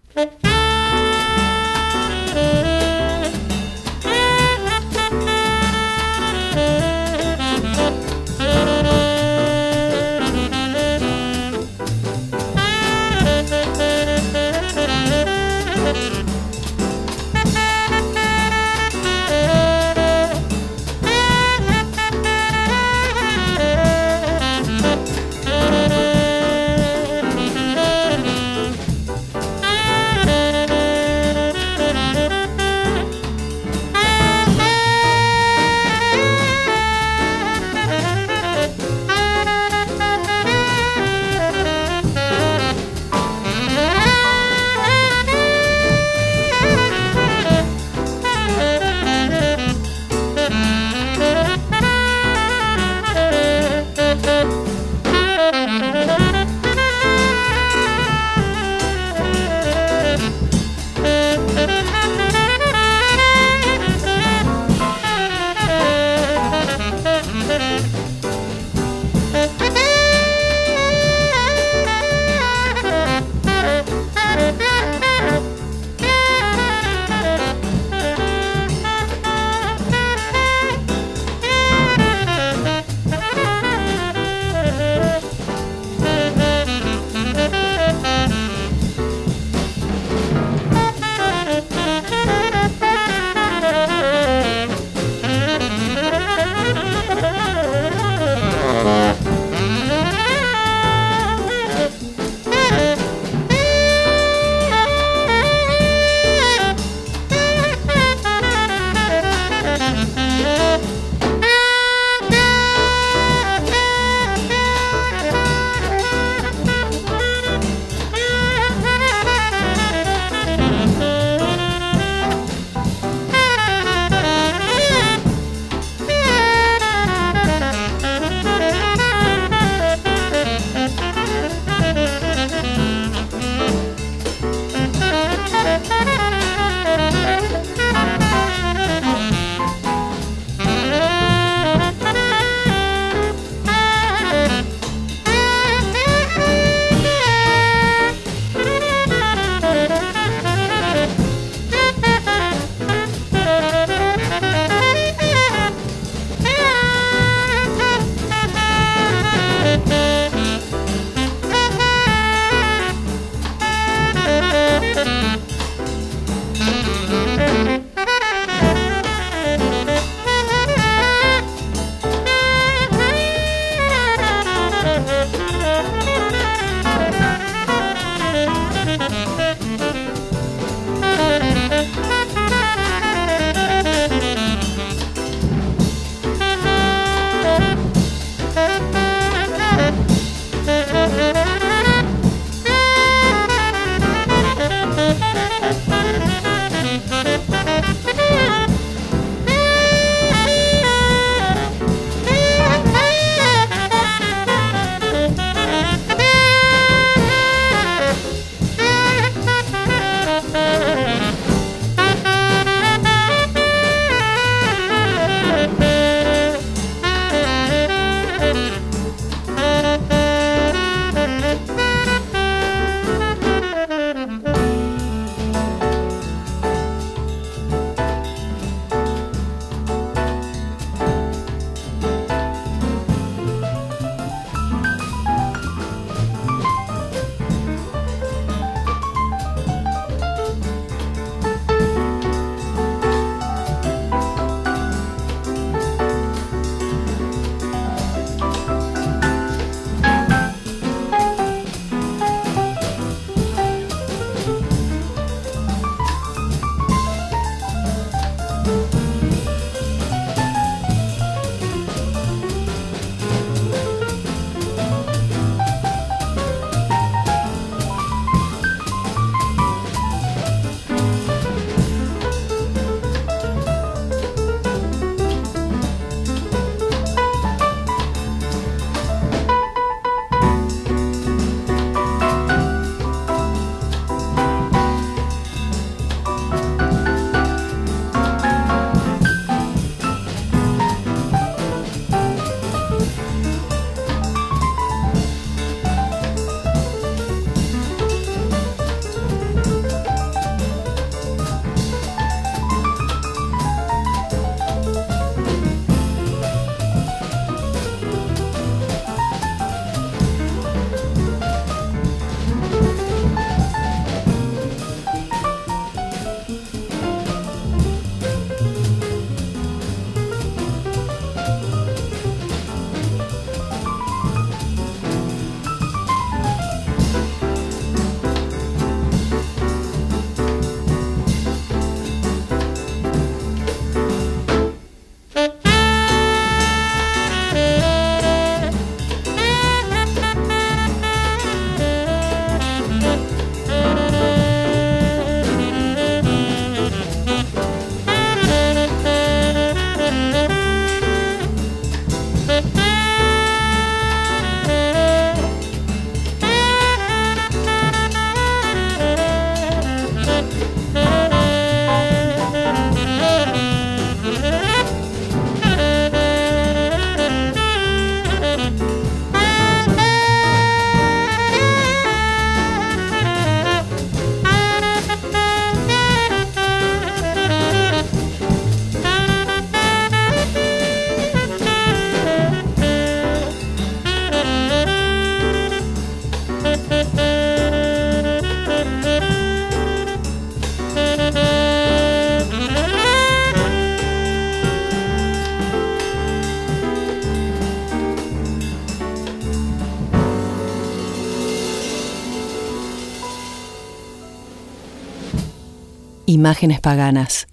Imágenes 406.46 406.80
paganas, 406.80 407.48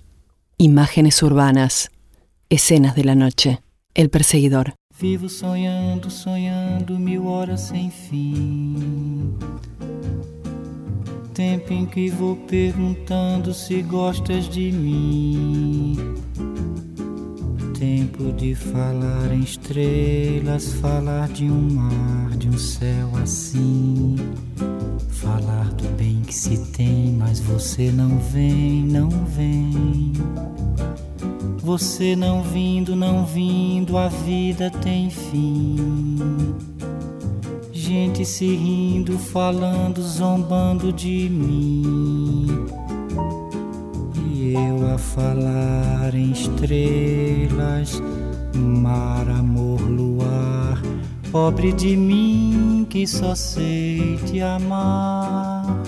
imágenes 0.60 1.24
urbanas, 1.24 1.90
escenas 2.52 2.94
de 2.94 3.04
la 3.04 3.16
noche, 3.16 3.60
el 3.96 4.12
perseguidor. 4.12 4.76
Vivo 5.00 5.30
sonhando, 5.30 6.12
sonhando 6.12 7.00
mil 7.00 7.26
horas 7.26 7.62
sem 7.62 7.90
fim. 7.90 9.36
Tempo 11.34 11.74
em 11.74 11.88
que 11.88 12.12
vou 12.12 12.36
perguntando 12.36 13.52
se 13.52 13.82
gostas 13.82 14.48
de 14.48 14.72
mim. 14.72 16.14
Tempo 17.84 18.32
de 18.32 18.56
falar 18.56 19.34
em 19.34 19.42
estrelas, 19.42 20.72
falar 20.76 21.28
de 21.28 21.44
um 21.44 21.70
mar, 21.70 22.30
de 22.38 22.48
um 22.48 22.58
céu 22.58 23.10
assim. 23.22 24.16
Falar 25.10 25.70
do 25.74 25.90
bem 25.98 26.22
que 26.22 26.34
se 26.34 26.58
tem, 26.72 27.12
mas 27.12 27.42
você 27.42 27.92
não 27.92 28.18
vem, 28.20 28.86
não 28.86 29.10
vem. 29.10 30.14
Você 31.58 32.16
não 32.16 32.42
vindo, 32.42 32.96
não 32.96 33.26
vindo, 33.26 33.98
a 33.98 34.08
vida 34.08 34.72
tem 34.82 35.10
fim. 35.10 36.56
Gente 37.74 38.24
se 38.24 38.46
rindo, 38.46 39.20
falando, 39.20 40.02
zombando 40.02 40.94
de 40.94 41.28
mim. 41.30 42.48
Eu 44.52 44.94
a 44.94 44.98
falar 44.98 46.14
em 46.14 46.32
estrelas, 46.32 48.02
mar, 48.54 49.30
amor, 49.30 49.80
luar. 49.80 50.82
Pobre 51.32 51.72
de 51.72 51.96
mim 51.96 52.86
que 52.90 53.08
só 53.08 53.34
sei 53.36 54.20
te 54.26 54.42
amar. 54.42 55.82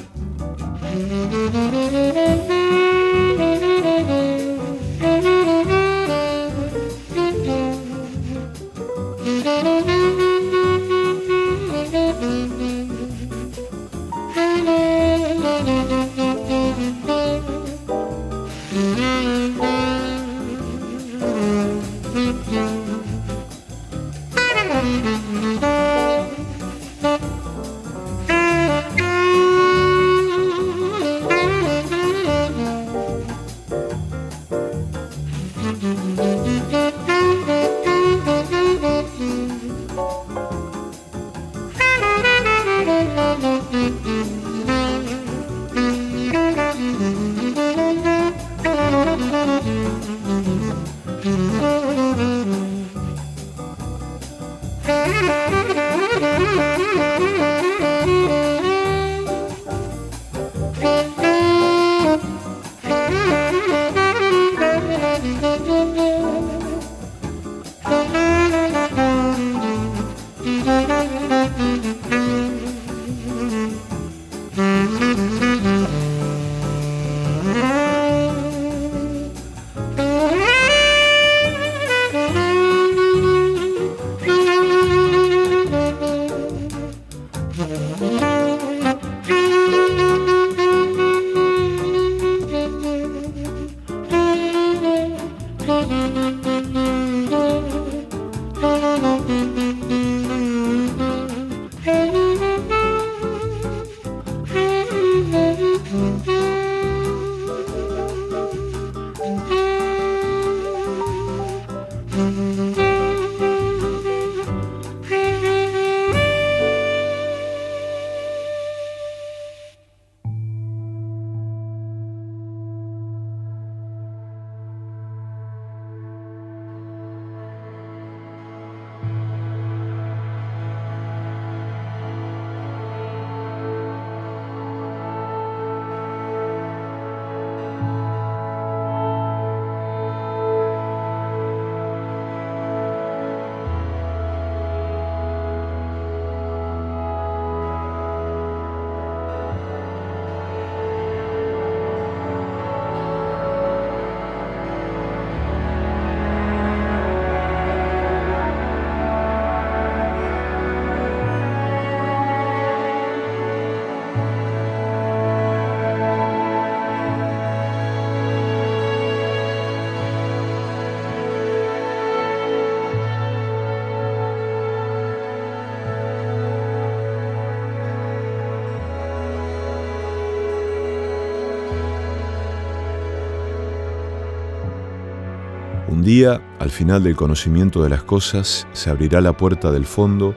Día, 186.05 186.39
al 186.59 186.69
final 186.69 187.03
del 187.03 187.15
conocimiento 187.15 187.83
de 187.83 187.89
las 187.89 188.03
cosas, 188.03 188.67
se 188.71 188.89
abrirá 188.89 189.19
la 189.19 189.35
puerta 189.35 189.71
del 189.71 189.85
fondo 189.85 190.35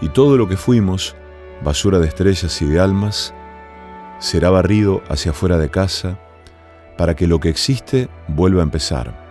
y 0.00 0.08
todo 0.10 0.36
lo 0.36 0.48
que 0.48 0.56
fuimos, 0.56 1.16
basura 1.62 2.00
de 2.00 2.08
estrellas 2.08 2.60
y 2.60 2.66
de 2.66 2.80
almas, 2.80 3.32
será 4.18 4.50
barrido 4.50 5.02
hacia 5.08 5.30
afuera 5.30 5.56
de 5.56 5.70
casa 5.70 6.18
para 6.98 7.14
que 7.14 7.26
lo 7.26 7.40
que 7.40 7.48
existe 7.48 8.08
vuelva 8.28 8.60
a 8.60 8.64
empezar. 8.64 9.24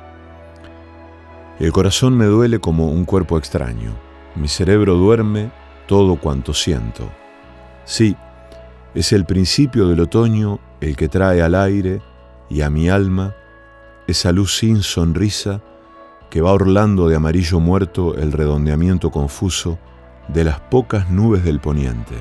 El 1.60 1.71
corazón 1.71 2.17
me 2.17 2.25
duele 2.25 2.60
como 2.60 2.88
un 2.89 3.06
cuerpo 3.06 3.38
extraño. 3.38 3.91
Mi 4.36 4.47
cerebro 4.47 4.95
duerme 4.95 5.51
todo 5.88 6.15
cuanto 6.15 6.53
siento. 6.53 7.10
Sí, 7.86 8.15
es 8.95 9.12
el 9.12 9.25
principio 9.25 9.88
del 9.88 9.99
otoño 9.99 10.60
el 10.79 10.95
que 10.95 11.10
trae 11.10 11.41
al 11.41 11.53
aire 11.56 12.01
y 12.49 12.62
a 12.62 12.69
mi 12.69 12.89
alma 12.89 13.36
esa 14.07 14.31
luz 14.31 14.57
sin 14.57 14.81
sonrisa 14.83 15.61
que 16.29 16.41
va 16.41 16.51
orlando 16.51 17.07
de 17.07 17.15
amarillo 17.15 17.59
muerto 17.59 18.15
el 18.15 18.31
redondeamiento 18.31 19.11
confuso 19.11 19.77
de 20.27 20.43
las 20.43 20.59
pocas 20.59 21.09
nubes 21.09 21.43
del 21.43 21.59
poniente. 21.59 22.15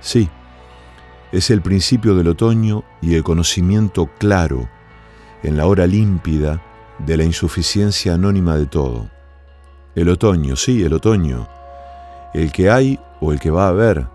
Sí, 0.00 0.28
es 1.32 1.50
el 1.50 1.62
principio 1.62 2.14
del 2.14 2.28
otoño 2.28 2.84
y 3.00 3.14
el 3.14 3.22
conocimiento 3.22 4.10
claro, 4.18 4.68
en 5.42 5.56
la 5.56 5.66
hora 5.66 5.86
límpida, 5.86 6.62
de 6.98 7.16
la 7.16 7.24
insuficiencia 7.24 8.14
anónima 8.14 8.56
de 8.56 8.66
todo. 8.66 9.08
El 9.94 10.08
otoño, 10.08 10.56
sí, 10.56 10.82
el 10.82 10.92
otoño, 10.92 11.48
el 12.34 12.52
que 12.52 12.70
hay 12.70 13.00
o 13.20 13.32
el 13.32 13.40
que 13.40 13.50
va 13.50 13.66
a 13.66 13.70
haber, 13.70 14.06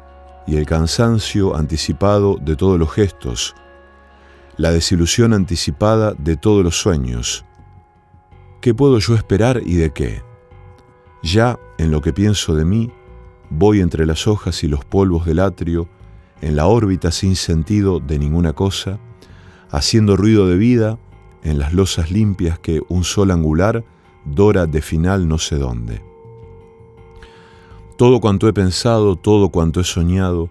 y 0.46 0.56
el 0.56 0.66
cansancio 0.66 1.56
anticipado 1.56 2.38
de 2.40 2.56
todos 2.56 2.80
los 2.80 2.92
gestos, 2.92 3.56
la 4.58 4.72
desilusión 4.72 5.34
anticipada 5.34 6.14
de 6.14 6.36
todos 6.36 6.64
los 6.64 6.80
sueños. 6.80 7.46
¿Qué 8.60 8.74
puedo 8.74 8.98
yo 9.00 9.16
esperar 9.16 9.62
y 9.64 9.76
de 9.76 9.92
qué? 9.92 10.24
Ya, 11.22 11.60
en 11.78 11.92
lo 11.92 12.02
que 12.02 12.12
pienso 12.12 12.56
de 12.56 12.66
mí, 12.66 12.92
voy 13.50 13.82
entre 13.82 14.06
las 14.06 14.28
hojas 14.28 14.64
y 14.64 14.68
los 14.68 14.84
polvos 14.84 15.26
del 15.26 15.40
atrio, 15.40 15.88
en 16.42 16.56
la 16.56 16.66
órbita 16.68 17.12
sin 17.12 17.36
sentido 17.36 18.00
de 18.00 18.18
ninguna 18.20 18.54
cosa, 18.54 19.00
haciendo 19.70 20.18
ruido 20.18 20.48
de 20.48 20.58
vida 20.58 20.98
en 21.44 21.60
las 21.60 21.74
losas 21.74 22.12
limpias 22.12 22.60
que 22.60 22.82
un 22.90 23.04
sol 23.04 23.32
angular 23.32 23.84
dora 24.26 24.66
de 24.66 24.82
final 24.82 25.28
no 25.28 25.38
sé 25.38 25.58
dónde. 25.58 26.02
Todo 27.98 28.20
cuanto 28.20 28.48
he 28.48 28.54
pensado, 28.54 29.16
todo 29.16 29.50
cuanto 29.50 29.80
he 29.80 29.84
soñado, 29.84 30.50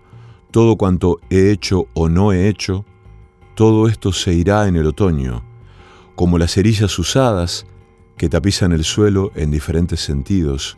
todo 0.50 0.76
cuanto 0.76 1.18
he 1.30 1.50
hecho 1.50 1.86
o 1.94 2.08
no 2.08 2.32
he 2.32 2.48
hecho, 2.48 2.84
todo 3.56 3.88
esto 3.88 4.12
se 4.12 4.34
irá 4.34 4.68
en 4.68 4.76
el 4.76 4.86
otoño, 4.86 5.42
como 6.14 6.36
las 6.36 6.52
cerillas 6.52 6.98
usadas 6.98 7.66
que 8.18 8.28
tapizan 8.28 8.70
el 8.72 8.84
suelo 8.84 9.32
en 9.34 9.50
diferentes 9.50 10.00
sentidos, 10.00 10.76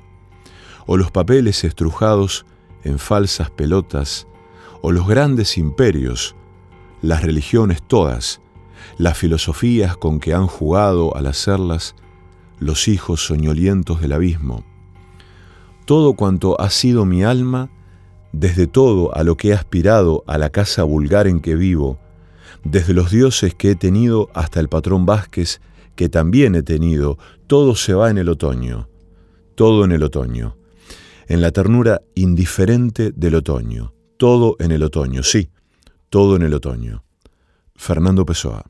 o 0.86 0.96
los 0.96 1.10
papeles 1.10 1.64
estrujados 1.64 2.46
en 2.84 3.00
falsas 3.00 3.50
pelotas, 3.50 4.28
o 4.80 4.92
los 4.92 5.08
grandes 5.08 5.58
imperios, 5.58 6.36
las 7.02 7.24
religiones 7.24 7.82
todas, 7.82 8.40
las 8.96 9.18
filosofías 9.18 9.96
con 9.96 10.20
que 10.20 10.32
han 10.32 10.46
jugado 10.46 11.16
al 11.16 11.26
hacerlas 11.26 11.96
los 12.60 12.86
hijos 12.86 13.26
soñolientos 13.26 14.00
del 14.00 14.12
abismo. 14.12 14.64
Todo 15.84 16.12
cuanto 16.12 16.60
ha 16.60 16.70
sido 16.70 17.04
mi 17.04 17.24
alma, 17.24 17.70
desde 18.30 18.68
todo 18.68 19.12
a 19.16 19.24
lo 19.24 19.36
que 19.36 19.48
he 19.48 19.52
aspirado 19.52 20.22
a 20.28 20.38
la 20.38 20.50
casa 20.50 20.84
vulgar 20.84 21.26
en 21.26 21.40
que 21.40 21.56
vivo, 21.56 21.98
desde 22.64 22.94
los 22.94 23.10
dioses 23.10 23.54
que 23.54 23.72
he 23.72 23.76
tenido 23.76 24.30
hasta 24.34 24.60
el 24.60 24.68
patrón 24.68 25.06
Vázquez 25.06 25.60
que 25.96 26.08
también 26.08 26.54
he 26.54 26.62
tenido, 26.62 27.18
todo 27.48 27.74
se 27.74 27.92
va 27.92 28.08
en 28.08 28.18
el 28.18 28.28
otoño, 28.28 28.88
todo 29.56 29.84
en 29.84 29.90
el 29.90 30.04
otoño, 30.04 30.56
en 31.26 31.40
la 31.40 31.50
ternura 31.50 32.02
indiferente 32.14 33.10
del 33.10 33.34
otoño, 33.34 33.92
todo 34.16 34.54
en 34.60 34.70
el 34.70 34.84
otoño, 34.84 35.24
sí, 35.24 35.50
todo 36.08 36.36
en 36.36 36.42
el 36.42 36.54
otoño. 36.54 37.02
Fernando 37.74 38.24
Pessoa. 38.24 38.64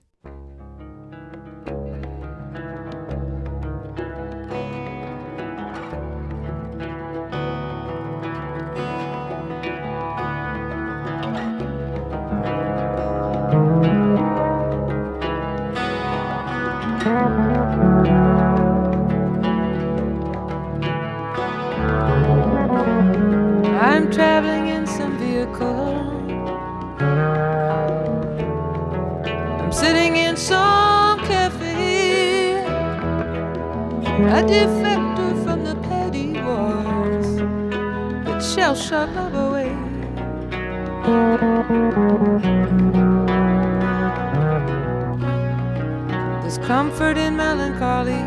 comfort 46.99 47.17
in 47.17 47.37
melancholy. 47.37 48.25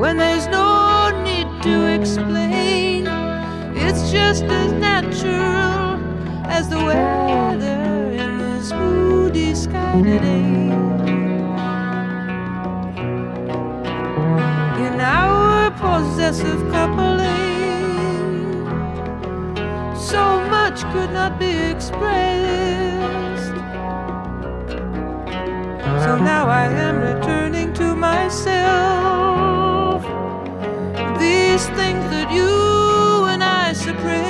When 0.00 0.16
there's 0.16 0.46
no 0.46 1.10
need 1.22 1.62
to 1.62 1.86
explain, 1.94 3.06
it's 3.76 4.10
just 4.10 4.44
as 4.44 4.72
natural 4.72 6.00
as 6.46 6.70
the 6.70 6.78
weather 6.78 8.12
in 8.12 8.38
this 8.38 8.72
moody 8.72 9.54
sky 9.54 10.00
today. 10.00 10.72
In 14.86 15.00
our 15.00 15.70
possessive 15.72 16.60
coupling, 16.70 17.34
so 19.94 20.40
much 20.48 20.80
could 20.92 21.12
not 21.12 21.38
be 21.38 21.50
expressed. 21.72 22.47
So 26.08 26.16
now 26.16 26.48
I 26.48 26.64
am 26.68 26.96
returning 27.02 27.74
to 27.74 27.94
myself. 27.94 28.40
These 31.20 31.68
things 31.76 32.02
that 32.14 32.32
you 32.32 33.26
and 33.26 33.44
I 33.44 33.74
suppressed, 33.74 34.22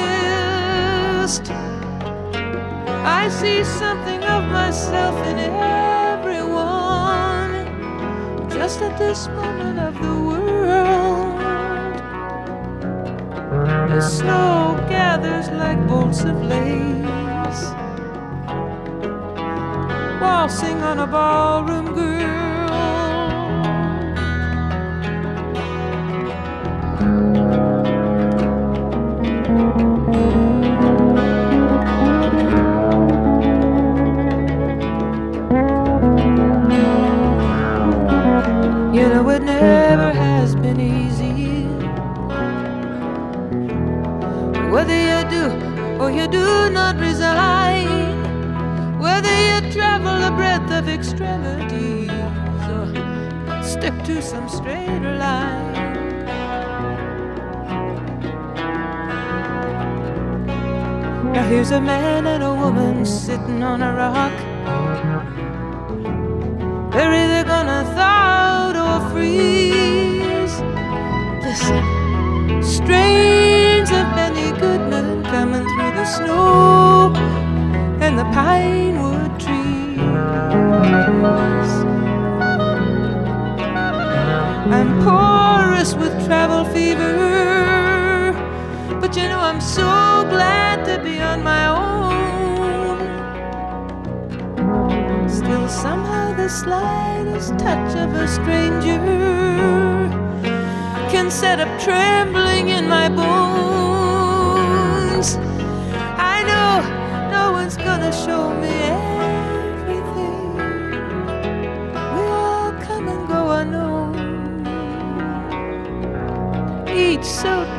I 3.06 3.28
see 3.28 3.62
something 3.62 4.24
of 4.24 4.50
myself 4.50 5.24
in 5.28 5.38
everyone, 5.38 6.50
just 8.50 8.82
at 8.82 8.98
this 8.98 9.28
moment 9.28 9.78
of 9.78 9.94
the 10.02 10.14
world. 10.30 11.38
The 13.88 14.00
snow 14.00 14.84
gathers 14.88 15.48
like 15.50 15.78
bolts 15.86 16.24
of 16.24 16.42
lace. 16.42 17.27
waltzing 20.48 20.82
on 20.82 20.98
a 20.98 21.06
ballroom 21.06 21.94
girl. 21.94 22.08
You 38.94 39.08
know 39.08 39.28
it 39.30 39.42
never 39.42 40.17
some 54.28 54.46
straighter 54.46 55.16
line. 55.16 55.72
Now 61.32 61.48
here's 61.48 61.70
a 61.70 61.80
man 61.80 62.26
and 62.26 62.42
a 62.42 62.54
woman 62.54 63.06
sitting 63.06 63.62
on 63.62 63.80
a 63.80 63.90
rock. 63.94 64.36
They're 66.92 67.14
either 67.22 67.48
gonna 67.48 67.84
thaw 67.96 68.72
or 68.88 69.00
freeze. 69.10 70.56
Listen, 71.46 71.82
strains 72.62 73.90
of 73.90 74.06
Benny 74.14 74.50
Goodman 74.60 75.24
coming 75.24 75.64
through 75.72 75.94
the 76.00 76.04
snow 76.04 77.14
and 78.04 78.18
the 78.18 78.24
pine 78.24 78.96
wood 79.02 79.40
trees. 79.40 79.58
travel 86.28 86.64
fever. 86.74 88.34
But 89.00 89.16
you 89.16 89.22
know, 89.30 89.40
I'm 89.40 89.62
so 89.62 90.26
glad 90.28 90.84
to 90.84 91.02
be 91.02 91.22
on 91.22 91.42
my 91.42 91.64
own. 91.68 92.98
Still, 95.26 95.66
somehow, 95.68 96.34
the 96.36 96.50
slightest 96.50 97.58
touch 97.58 97.96
of 97.96 98.12
a 98.12 98.28
stranger 98.28 98.98
can 101.10 101.30
set 101.30 101.60
up 101.60 101.80
trembling 101.80 102.68
in 102.68 102.86
my 102.86 103.08
bones. 103.08 104.08
I 106.34 106.42
know 106.50 106.82
no 107.30 107.52
one's 107.52 107.78
gonna 107.78 108.12
show 108.12 108.52
me. 108.60 108.97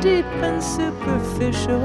deep 0.00 0.24
and 0.42 0.62
superficial. 0.62 1.80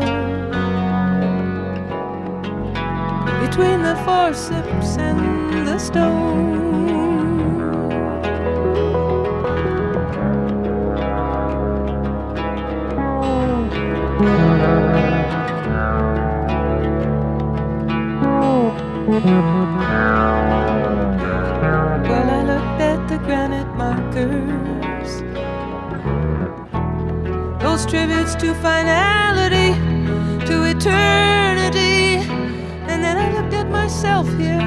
Between 3.42 3.84
the 3.84 3.96
forceps 4.06 4.98
and 4.98 5.68
the 5.68 5.78
stone. 5.78 6.85
To 28.34 28.56
finality, 28.56 29.74
to 30.48 30.64
eternity, 30.64 32.18
and 32.90 33.04
then 33.04 33.18
I 33.18 33.32
looked 33.40 33.54
at 33.54 33.70
myself 33.70 34.28
here, 34.40 34.60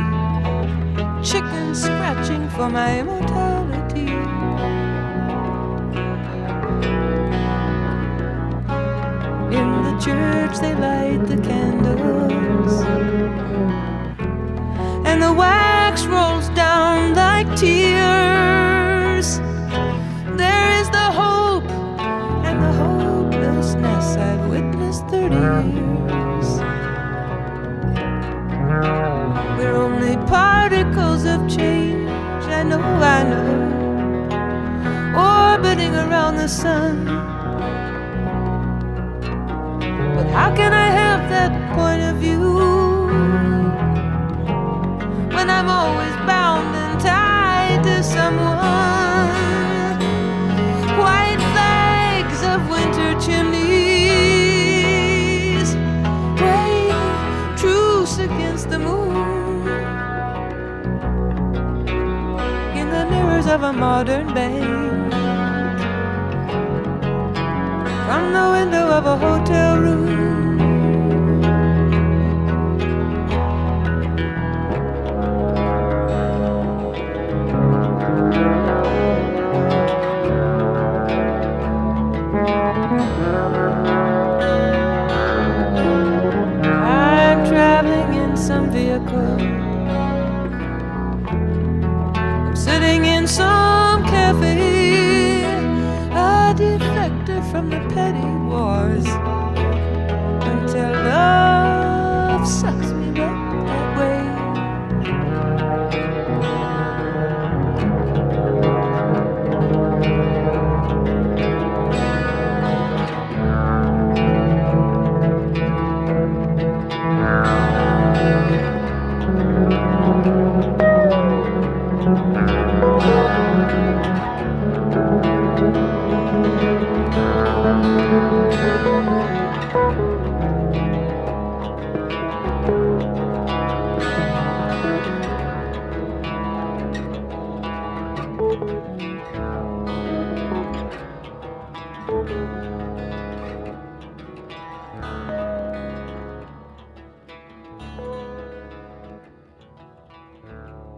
chicken 1.24 1.74
scratching 1.74 2.48
for 2.50 2.70
my 2.70 3.00
immortality. 3.00 4.06
In 9.58 9.68
the 9.86 9.98
church, 10.00 10.58
they 10.60 10.74
light 10.76 11.26
the 11.26 11.36
candles 11.42 12.84
and 15.04 15.20
the 15.20 15.32
wax 15.32 15.67
witnessed 25.28 25.42
30 25.52 25.68
years. 25.68 26.60
We're 29.58 29.76
only 29.76 30.16
particles 30.26 31.24
of 31.24 31.48
change, 31.48 32.08
I 32.46 32.62
know, 32.62 32.80
I 32.80 33.22
know, 33.30 33.50
orbiting 35.54 35.94
around 35.94 36.36
the 36.36 36.48
sun. 36.48 37.04
But 40.14 40.26
how 40.30 40.54
can 40.54 40.72
I 40.72 40.90
have 40.90 41.28
that 41.30 41.52
point 41.74 42.02
of 42.02 42.16
view? 42.16 42.58
when 45.38 45.50
I'm 45.50 45.68
always 45.68 45.97
of 63.58 63.64
a 63.64 63.72
modern 63.72 64.32
bank, 64.34 65.12
from 68.06 68.32
the 68.32 68.50
window 68.52 68.86
of 68.98 69.04
a 69.04 69.16
hotel 69.16 69.77
some 93.28 94.04
cafe. 94.04 94.67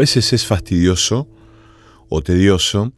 Veces 0.00 0.32
es 0.32 0.46
fastidioso 0.46 1.28
o 2.08 2.22
tedioso 2.22 2.92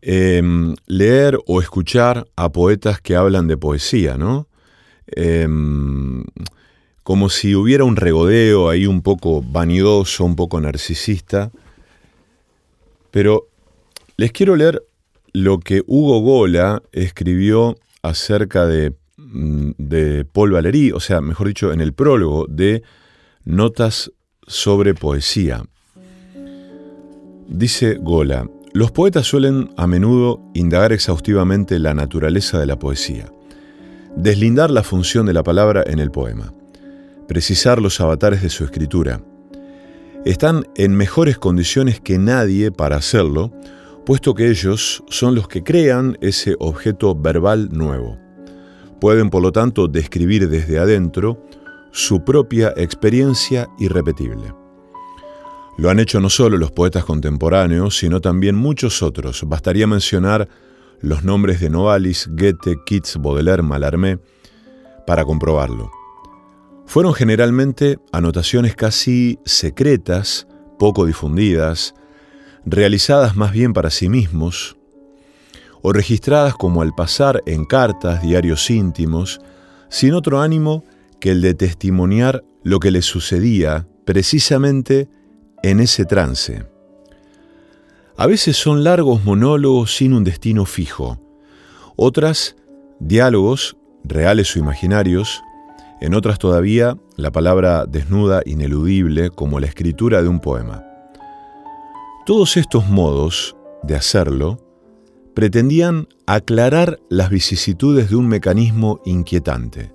em, 0.00 0.76
leer 0.86 1.36
o 1.46 1.60
escuchar 1.60 2.28
a 2.36 2.52
poetas 2.52 3.00
que 3.00 3.16
hablan 3.16 3.48
de 3.48 3.56
poesía, 3.56 4.16
¿no? 4.16 4.46
Em, 5.08 6.22
como 7.02 7.28
si 7.28 7.56
hubiera 7.56 7.82
un 7.82 7.96
regodeo 7.96 8.68
ahí 8.68 8.86
un 8.86 9.02
poco 9.02 9.42
vanidoso, 9.42 10.24
un 10.24 10.36
poco 10.36 10.60
narcisista. 10.60 11.50
Pero 13.10 13.48
les 14.16 14.30
quiero 14.30 14.54
leer 14.54 14.82
lo 15.32 15.58
que 15.58 15.82
Hugo 15.86 16.20
Gola 16.20 16.82
escribió 16.92 17.76
acerca 18.02 18.66
de, 18.66 18.94
mm, 19.16 19.70
de 19.78 20.24
Paul 20.24 20.52
Valéry, 20.52 20.92
o 20.92 21.00
sea, 21.00 21.20
mejor 21.20 21.48
dicho, 21.48 21.72
en 21.72 21.80
el 21.80 21.92
prólogo 21.92 22.46
de 22.48 22.84
Notas 23.44 24.12
sobre 24.46 24.94
Poesía. 24.94 25.64
Dice 27.48 27.94
Gola, 28.00 28.48
los 28.72 28.90
poetas 28.90 29.26
suelen 29.26 29.70
a 29.76 29.86
menudo 29.86 30.42
indagar 30.52 30.92
exhaustivamente 30.92 31.78
la 31.78 31.94
naturaleza 31.94 32.58
de 32.58 32.66
la 32.66 32.78
poesía, 32.78 33.32
deslindar 34.16 34.70
la 34.70 34.82
función 34.82 35.26
de 35.26 35.32
la 35.32 35.44
palabra 35.44 35.84
en 35.86 36.00
el 36.00 36.10
poema, 36.10 36.52
precisar 37.28 37.80
los 37.80 38.00
avatares 38.00 38.42
de 38.42 38.50
su 38.50 38.64
escritura. 38.64 39.22
Están 40.24 40.66
en 40.74 40.96
mejores 40.96 41.38
condiciones 41.38 42.00
que 42.00 42.18
nadie 42.18 42.72
para 42.72 42.96
hacerlo, 42.96 43.52
puesto 44.04 44.34
que 44.34 44.50
ellos 44.50 45.04
son 45.08 45.36
los 45.36 45.46
que 45.46 45.62
crean 45.62 46.18
ese 46.20 46.56
objeto 46.58 47.14
verbal 47.14 47.68
nuevo. 47.70 48.18
Pueden, 49.00 49.30
por 49.30 49.42
lo 49.42 49.52
tanto, 49.52 49.86
describir 49.86 50.48
desde 50.48 50.80
adentro 50.80 51.40
su 51.92 52.24
propia 52.24 52.74
experiencia 52.76 53.68
irrepetible. 53.78 54.65
Lo 55.78 55.90
han 55.90 55.98
hecho 55.98 56.20
no 56.20 56.30
solo 56.30 56.56
los 56.56 56.70
poetas 56.70 57.04
contemporáneos, 57.04 57.98
sino 57.98 58.20
también 58.20 58.54
muchos 58.54 59.02
otros. 59.02 59.42
Bastaría 59.46 59.86
mencionar 59.86 60.48
los 61.00 61.22
nombres 61.22 61.60
de 61.60 61.68
Novalis, 61.68 62.28
Goethe, 62.30 62.76
Keats, 62.86 63.18
Baudelaire, 63.18 63.62
Mallarmé 63.62 64.18
para 65.06 65.24
comprobarlo. 65.24 65.90
Fueron 66.86 67.14
generalmente 67.14 67.98
anotaciones 68.12 68.74
casi 68.74 69.38
secretas, 69.44 70.46
poco 70.78 71.04
difundidas, 71.04 71.94
realizadas 72.64 73.36
más 73.36 73.52
bien 73.52 73.72
para 73.72 73.90
sí 73.90 74.08
mismos, 74.08 74.76
o 75.82 75.92
registradas 75.92 76.54
como 76.54 76.82
al 76.82 76.94
pasar 76.94 77.42
en 77.46 77.64
cartas, 77.64 78.22
diarios 78.22 78.70
íntimos, 78.70 79.40
sin 79.88 80.14
otro 80.14 80.40
ánimo 80.40 80.84
que 81.20 81.32
el 81.32 81.42
de 81.42 81.54
testimoniar 81.54 82.44
lo 82.62 82.80
que 82.80 82.90
les 82.90 83.04
sucedía 83.04 83.86
precisamente 84.04 85.08
en 85.70 85.80
ese 85.80 86.04
trance. 86.04 86.64
A 88.16 88.26
veces 88.26 88.56
son 88.56 88.84
largos 88.84 89.24
monólogos 89.24 89.96
sin 89.96 90.12
un 90.12 90.22
destino 90.22 90.64
fijo, 90.64 91.18
otras 91.96 92.54
diálogos, 93.00 93.76
reales 94.04 94.54
o 94.54 94.60
imaginarios, 94.60 95.42
en 96.00 96.14
otras 96.14 96.38
todavía 96.38 96.96
la 97.16 97.32
palabra 97.32 97.84
desnuda, 97.84 98.42
ineludible, 98.46 99.30
como 99.30 99.58
la 99.58 99.66
escritura 99.66 100.22
de 100.22 100.28
un 100.28 100.38
poema. 100.38 100.84
Todos 102.26 102.56
estos 102.56 102.88
modos 102.88 103.56
de 103.82 103.96
hacerlo 103.96 104.60
pretendían 105.34 106.06
aclarar 106.26 107.00
las 107.08 107.28
vicisitudes 107.28 108.08
de 108.08 108.16
un 108.16 108.28
mecanismo 108.28 109.00
inquietante. 109.04 109.92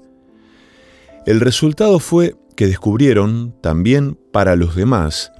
El 1.26 1.40
resultado 1.40 2.00
fue 2.00 2.36
que 2.58 2.68
descubrieron, 2.68 3.56
también 3.62 4.20
para 4.32 4.56
los 4.56 4.76
demás, 4.76 5.32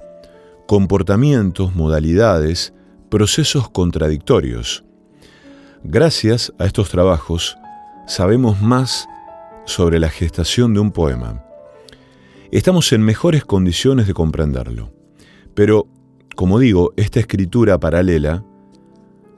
comportamientos, 0.72 1.74
modalidades, 1.74 2.72
procesos 3.10 3.68
contradictorios. 3.68 4.86
Gracias 5.84 6.50
a 6.58 6.64
estos 6.64 6.88
trabajos, 6.88 7.58
sabemos 8.06 8.62
más 8.62 9.06
sobre 9.66 10.00
la 10.00 10.08
gestación 10.08 10.72
de 10.72 10.80
un 10.80 10.90
poema. 10.90 11.44
Estamos 12.50 12.90
en 12.94 13.02
mejores 13.02 13.44
condiciones 13.44 14.06
de 14.06 14.14
comprenderlo, 14.14 14.94
pero 15.52 15.88
como 16.36 16.58
digo, 16.58 16.94
esta 16.96 17.20
escritura 17.20 17.78
paralela 17.78 18.42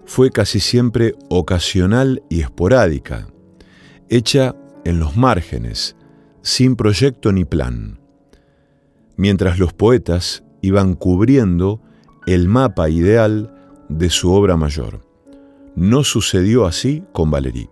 fue 0.04 0.30
casi 0.30 0.60
siempre 0.60 1.16
ocasional 1.30 2.22
y 2.30 2.42
esporádica, 2.42 3.26
hecha 4.08 4.54
en 4.84 5.00
los 5.00 5.16
márgenes, 5.16 5.96
sin 6.42 6.76
proyecto 6.76 7.32
ni 7.32 7.44
plan, 7.44 7.98
mientras 9.16 9.58
los 9.58 9.72
poetas 9.72 10.43
iban 10.64 10.94
cubriendo 10.94 11.80
el 12.26 12.48
mapa 12.48 12.88
ideal 12.88 13.54
de 13.90 14.08
su 14.08 14.32
obra 14.32 14.56
mayor. 14.56 15.00
No 15.76 16.04
sucedió 16.04 16.64
así 16.64 17.04
con 17.12 17.30
Valéry. 17.30 17.68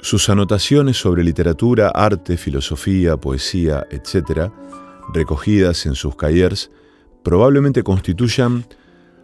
Sus 0.00 0.28
anotaciones 0.28 0.96
sobre 0.96 1.24
literatura, 1.24 1.88
arte, 1.88 2.36
filosofía, 2.36 3.16
poesía, 3.16 3.84
etc., 3.90 4.52
recogidas 5.12 5.86
en 5.86 5.96
sus 5.96 6.14
cahiers, 6.14 6.70
probablemente 7.24 7.82
constituyan 7.82 8.64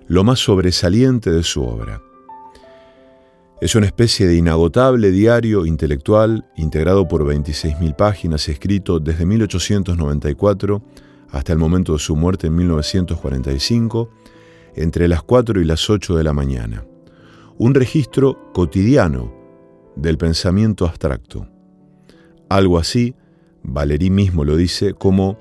lo 0.09 0.25
más 0.25 0.41
sobresaliente 0.41 1.31
de 1.31 1.45
su 1.45 1.63
obra. 1.63 2.03
Es 3.61 3.75
una 3.77 3.87
especie 3.87 4.27
de 4.27 4.37
inagotable 4.37 5.13
diario 5.13 5.65
intelectual 5.65 6.45
integrado 6.57 7.07
por 7.07 7.25
26.000 7.25 7.95
páginas, 7.95 8.49
escrito 8.49 8.99
desde 8.99 9.25
1894 9.25 10.83
hasta 11.37 11.53
el 11.53 11.59
momento 11.59 11.93
de 11.93 11.99
su 11.99 12.17
muerte 12.17 12.47
en 12.47 12.57
1945, 12.57 14.11
entre 14.75 15.09
las 15.09 15.23
4 15.23 15.61
y 15.61 15.65
las 15.65 15.89
8 15.89 16.17
de 16.17 16.25
la 16.25 16.33
mañana. 16.33 16.85
Un 17.59 17.75
registro 17.75 18.53
cotidiano 18.53 19.33
del 19.97 20.19
pensamiento 20.19 20.87
abstracto. 20.87 21.47
Algo 22.49 22.79
así, 22.79 23.15
Valéry 23.63 24.11
mismo 24.11 24.45
lo 24.45 24.57
dice, 24.57 24.95
como 24.95 25.39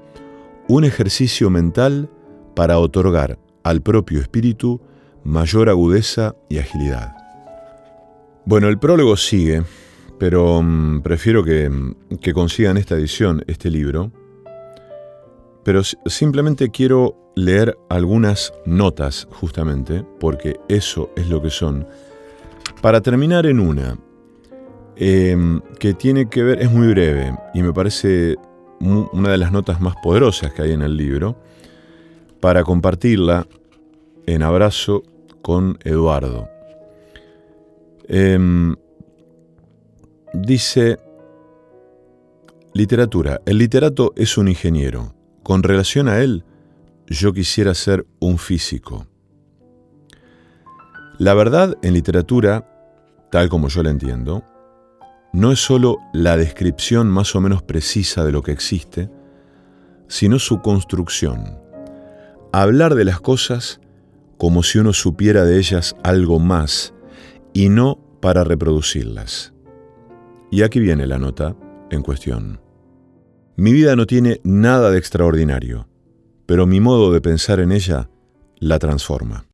un 0.67 0.83
ejercicio 0.83 1.49
mental 1.49 2.09
para 2.55 2.79
otorgar 2.79 3.37
al 3.63 3.81
propio 3.81 4.19
espíritu 4.19 4.81
mayor 5.23 5.69
agudeza 5.69 6.35
y 6.49 6.57
agilidad. 6.59 7.15
Bueno, 8.45 8.67
el 8.67 8.79
prólogo 8.79 9.17
sigue, 9.17 9.63
pero 10.19 10.61
mm, 10.61 11.01
prefiero 11.01 11.43
que, 11.43 11.69
que 12.21 12.33
consigan 12.33 12.77
esta 12.77 12.95
edición, 12.95 13.43
este 13.47 13.69
libro, 13.69 14.11
pero 15.65 15.81
simplemente 15.83 16.69
quiero 16.69 17.31
leer 17.35 17.75
algunas 17.89 18.53
notas 18.67 19.27
justamente, 19.31 20.05
porque 20.19 20.59
eso 20.69 21.09
es 21.17 21.27
lo 21.27 21.41
que 21.41 21.49
son, 21.49 21.87
para 22.83 23.01
terminar 23.01 23.47
en 23.47 23.59
una, 23.59 23.97
em, 24.95 25.59
que 25.79 25.95
tiene 25.95 26.29
que 26.29 26.43
ver, 26.43 26.61
es 26.61 26.71
muy 26.71 26.87
breve 26.89 27.35
y 27.55 27.63
me 27.63 27.73
parece 27.73 28.35
una 28.79 29.29
de 29.29 29.39
las 29.39 29.51
notas 29.51 29.81
más 29.81 29.95
poderosas 30.03 30.53
que 30.53 30.61
hay 30.61 30.71
en 30.71 30.83
el 30.83 30.95
libro, 30.95 31.35
para 32.39 32.63
compartirla 32.63 33.47
en 34.27 34.43
abrazo 34.43 35.01
con 35.41 35.79
Eduardo. 35.83 36.47
Em, 38.07 38.75
dice, 40.31 40.99
literatura, 42.75 43.41
el 43.47 43.57
literato 43.57 44.13
es 44.15 44.37
un 44.37 44.47
ingeniero. 44.47 45.14
Con 45.45 45.61
relación 45.61 46.07
a 46.07 46.21
él, 46.21 46.43
yo 47.05 47.31
quisiera 47.31 47.75
ser 47.75 48.07
un 48.19 48.39
físico. 48.39 49.05
La 51.19 51.35
verdad 51.35 51.77
en 51.83 51.93
literatura, 51.93 52.67
tal 53.29 53.47
como 53.47 53.67
yo 53.67 53.83
la 53.83 53.91
entiendo, 53.91 54.43
no 55.33 55.51
es 55.51 55.59
sólo 55.59 55.99
la 56.13 56.35
descripción 56.35 57.11
más 57.11 57.35
o 57.35 57.41
menos 57.41 57.61
precisa 57.61 58.25
de 58.25 58.31
lo 58.31 58.41
que 58.41 58.53
existe, 58.53 59.11
sino 60.07 60.39
su 60.39 60.63
construcción 60.63 61.59
hablar 62.51 62.95
de 62.95 63.05
las 63.05 63.19
cosas 63.19 63.81
como 64.37 64.63
si 64.63 64.79
uno 64.79 64.93
supiera 64.93 65.43
de 65.43 65.59
ellas 65.59 65.95
algo 66.01 66.39
más 66.39 66.95
y 67.53 67.69
no 67.69 67.99
para 68.19 68.43
reproducirlas. 68.43 69.53
Y 70.49 70.63
aquí 70.63 70.79
viene 70.79 71.05
la 71.05 71.19
nota 71.19 71.55
en 71.91 72.01
cuestión. 72.01 72.64
Mi 73.57 73.71
vida 73.71 73.95
no 73.95 74.05
tiene 74.05 74.41
nada 74.43 74.91
de 74.91 74.97
extraordinario, 74.97 75.87
pero 76.45 76.67
mi 76.67 76.81
modo 76.81 77.13
de 77.13 77.21
pensar 77.21 77.61
en 77.61 77.71
ella 77.71 78.09
la 78.59 78.79
transforma. 78.79 79.45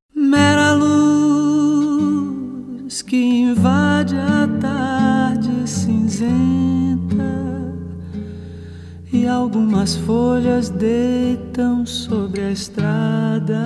e 9.14 9.28
algumas 9.28 9.97
folhas 9.97 10.70
deitam 10.70 11.86
sobre 11.86 12.41
a 12.43 12.52
estrada. 12.52 13.66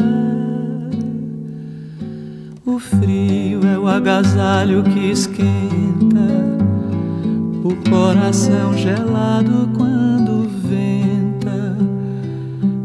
O 2.66 2.80
frio 2.80 3.62
é 3.64 3.78
o 3.78 3.88
agasalho 3.88 4.84
que 4.84 5.12
esquenta 5.12 6.75
o 7.66 7.76
coração 7.90 8.78
gelado 8.78 9.68
quando 9.76 10.48
venta. 10.70 11.76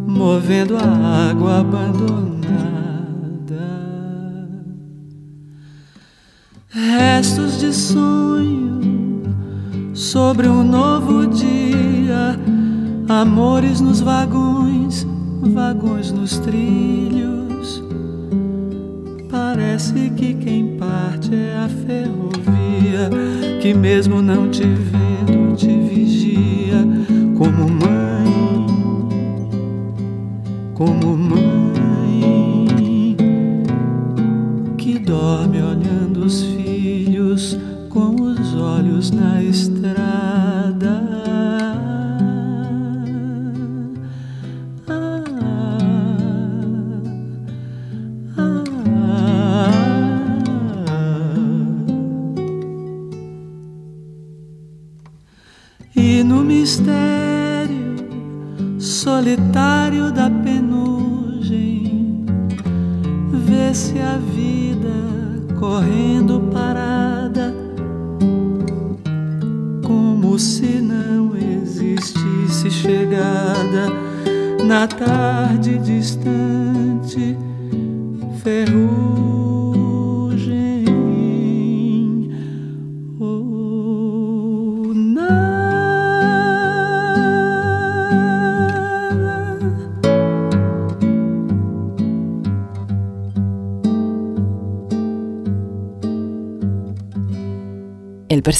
movendo 0.07 0.75
a 0.77 1.29
água 1.31 1.61
abandonada. 1.61 2.41
Restos 6.71 7.61
de 7.61 7.75
sonho 7.75 8.81
sobre 9.93 10.49
um 10.49 10.65
novo 10.65 11.27
dia, 11.27 12.39
amores 13.07 13.83
nos 13.83 14.01
vagões, 14.01 15.07
vagões 15.43 16.11
nos 16.11 16.39
trilhos. 16.39 17.40
Parece 19.71 20.11
que 20.17 20.35
quem 20.35 20.77
parte 20.77 21.33
é 21.33 21.57
a 21.57 21.69
ferrovia, 21.69 23.09
que 23.63 23.73
mesmo 23.73 24.21
não 24.21 24.51
te 24.51 24.65
vendo 24.65 25.55
te 25.55 25.69
vigia 25.69 26.85
como 27.39 27.69
mãe, 27.69 28.67
como 30.75 31.17
mãe 31.17 31.40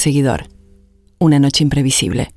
perseguidor. 0.01 0.47
Una 1.19 1.37
noche 1.37 1.61
imprevisible. 1.61 2.33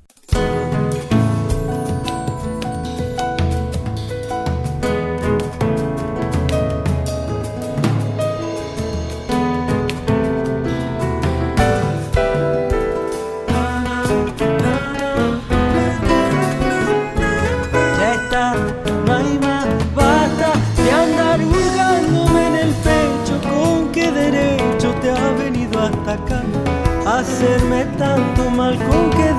Tanto 28.73 28.87
mal, 28.87 29.34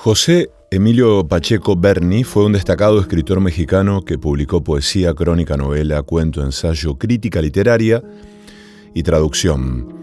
José 0.00 0.52
Emilio 0.70 1.26
Pacheco 1.26 1.74
Berni 1.74 2.22
fue 2.22 2.44
un 2.44 2.52
destacado 2.52 3.00
escritor 3.00 3.40
mexicano 3.40 4.04
que 4.04 4.16
publicó 4.16 4.62
poesía, 4.62 5.12
crónica, 5.12 5.56
novela, 5.56 6.02
cuento, 6.02 6.40
ensayo, 6.40 6.96
crítica 6.96 7.42
literaria 7.42 8.00
y 8.94 9.02
traducción. 9.02 9.98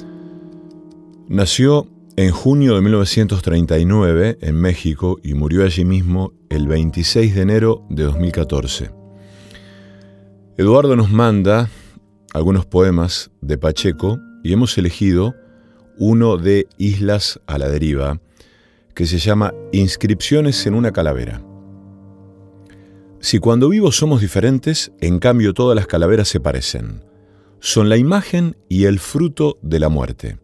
Nació 1.29 1.87
en 2.17 2.31
junio 2.31 2.75
de 2.75 2.81
1939 2.81 4.39
en 4.41 4.55
México 4.57 5.17
y 5.23 5.33
murió 5.33 5.63
allí 5.63 5.85
mismo 5.85 6.33
el 6.49 6.67
26 6.67 7.33
de 7.33 7.41
enero 7.41 7.85
de 7.89 8.03
2014. 8.03 8.91
Eduardo 10.57 10.97
nos 10.97 11.09
manda 11.09 11.69
algunos 12.33 12.65
poemas 12.65 13.31
de 13.39 13.57
Pacheco 13.57 14.19
y 14.43 14.51
hemos 14.51 14.77
elegido 14.77 15.35
uno 15.97 16.35
de 16.35 16.67
Islas 16.77 17.39
a 17.47 17.57
la 17.57 17.69
Deriva, 17.69 18.19
que 18.95 19.05
se 19.05 19.19
llama 19.19 19.53
Inscripciones 19.73 20.65
en 20.65 20.73
una 20.73 20.91
calavera. 20.91 21.43
Si 23.19 23.39
cuando 23.39 23.69
vivos 23.69 23.97
somos 23.97 24.21
diferentes, 24.21 24.91
en 25.01 25.19
cambio 25.19 25.53
todas 25.53 25.75
las 25.75 25.87
calaveras 25.87 26.27
se 26.27 26.39
parecen. 26.39 27.03
Son 27.59 27.89
la 27.89 27.97
imagen 27.97 28.55
y 28.69 28.85
el 28.85 28.99
fruto 28.99 29.57
de 29.61 29.79
la 29.79 29.89
muerte. 29.89 30.37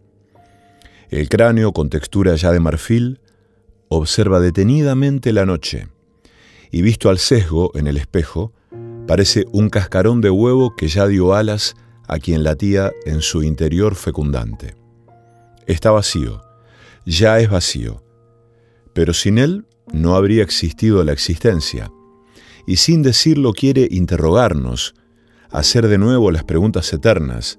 El 1.10 1.30
cráneo 1.30 1.72
con 1.74 1.90
textura 1.90 2.36
ya 2.36 2.52
de 2.52 2.60
marfil, 2.60 3.20
observa 3.88 4.40
detenidamente 4.40 5.34
la 5.34 5.46
noche 5.46 5.88
y 6.72 6.82
visto 6.82 7.10
al 7.10 7.20
sesgo 7.20 7.72
en 7.76 7.88
el 7.88 7.98
espejo, 7.98 8.54
parece 9.08 9.46
un 9.52 9.70
cascarón 9.70 10.22
de 10.22 10.30
huevo 10.30 10.76
que 10.76 10.88
ya 10.88 11.08
dio 11.08 11.34
alas 11.34 11.76
a 12.08 12.18
quien 12.18 12.44
latía 12.44 12.92
en 13.06 13.22
su 13.22 13.44
interior 13.44 13.96
fecundante. 13.96 14.76
Está 15.68 15.92
vacío, 15.92 16.42
ya 17.06 17.40
es 17.40 17.50
vacío, 17.50 18.02
pero 18.94 19.14
sin 19.14 19.38
él 19.38 19.66
no 19.92 20.16
habría 20.16 20.44
existido 20.44 21.04
la 21.04 21.12
existencia, 21.12 21.92
y 22.66 22.78
sin 22.78 23.02
decirlo 23.02 23.54
quiere 23.54 23.88
interrogarnos, 23.90 24.94
hacer 25.50 25.88
de 25.88 25.98
nuevo 25.98 26.32
las 26.32 26.44
preguntas 26.44 26.92
eternas, 26.94 27.58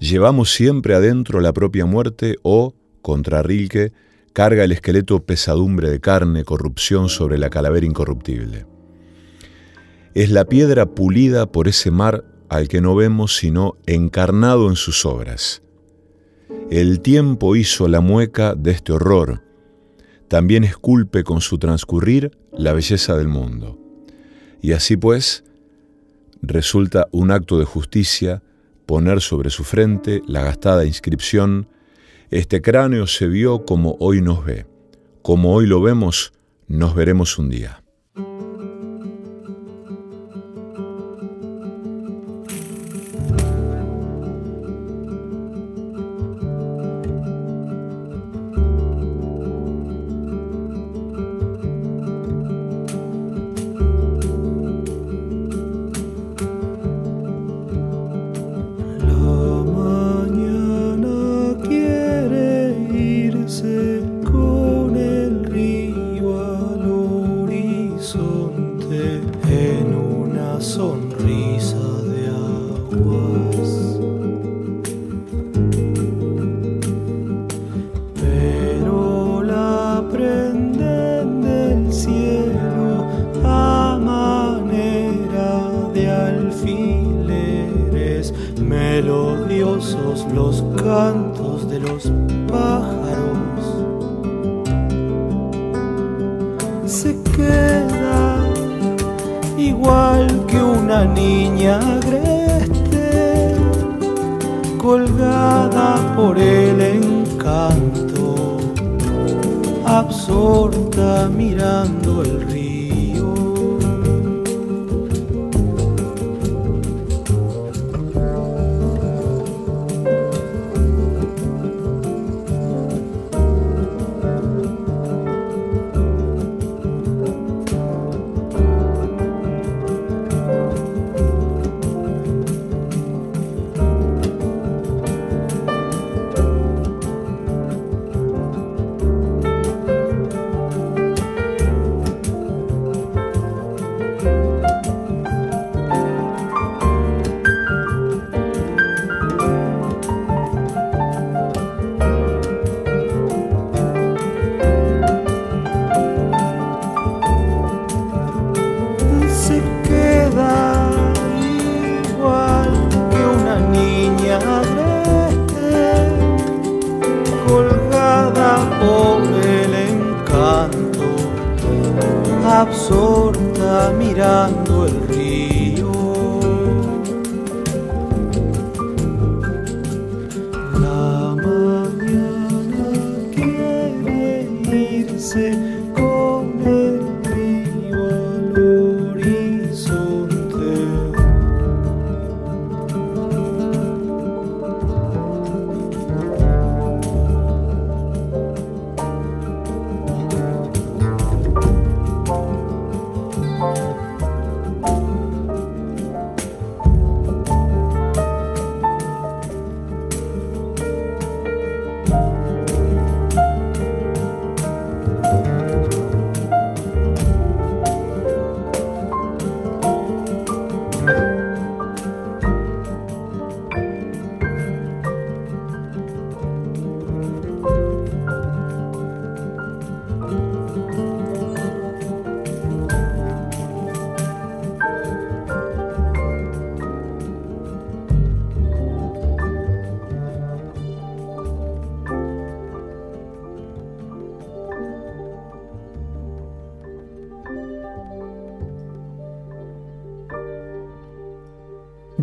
¿llevamos 0.00 0.52
siempre 0.52 0.94
adentro 0.94 1.40
la 1.40 1.52
propia 1.52 1.86
muerte 1.86 2.36
o, 2.42 2.74
contra 3.02 3.42
Rilke, 3.42 3.92
carga 4.32 4.64
el 4.64 4.72
esqueleto 4.72 5.24
pesadumbre 5.24 5.90
de 5.90 6.00
carne, 6.00 6.44
corrupción 6.44 7.08
sobre 7.08 7.38
la 7.38 7.50
calavera 7.50 7.86
incorruptible? 7.86 8.66
Es 10.14 10.30
la 10.30 10.46
piedra 10.46 10.86
pulida 10.86 11.50
por 11.50 11.68
ese 11.68 11.90
mar 11.90 12.24
al 12.48 12.68
que 12.68 12.80
no 12.80 12.94
vemos 12.94 13.36
sino 13.36 13.76
encarnado 13.86 14.68
en 14.68 14.76
sus 14.76 15.04
obras. 15.04 15.62
El 16.70 17.00
tiempo 17.00 17.56
hizo 17.56 17.88
la 17.88 18.00
mueca 18.00 18.54
de 18.54 18.72
este 18.72 18.92
horror, 18.92 19.42
también 20.28 20.64
esculpe 20.64 21.24
con 21.24 21.40
su 21.40 21.58
transcurrir 21.58 22.30
la 22.52 22.72
belleza 22.72 23.16
del 23.16 23.28
mundo. 23.28 23.78
Y 24.60 24.72
así 24.72 24.96
pues, 24.96 25.44
resulta 26.42 27.08
un 27.10 27.30
acto 27.30 27.58
de 27.58 27.64
justicia 27.64 28.42
poner 28.86 29.20
sobre 29.20 29.50
su 29.50 29.64
frente 29.64 30.22
la 30.26 30.42
gastada 30.42 30.86
inscripción, 30.86 31.68
este 32.30 32.62
cráneo 32.62 33.06
se 33.06 33.26
vio 33.26 33.64
como 33.64 33.96
hoy 34.00 34.22
nos 34.22 34.44
ve, 34.44 34.66
como 35.22 35.52
hoy 35.52 35.66
lo 35.66 35.80
vemos, 35.80 36.32
nos 36.68 36.94
veremos 36.94 37.38
un 37.38 37.50
día. 37.50 37.82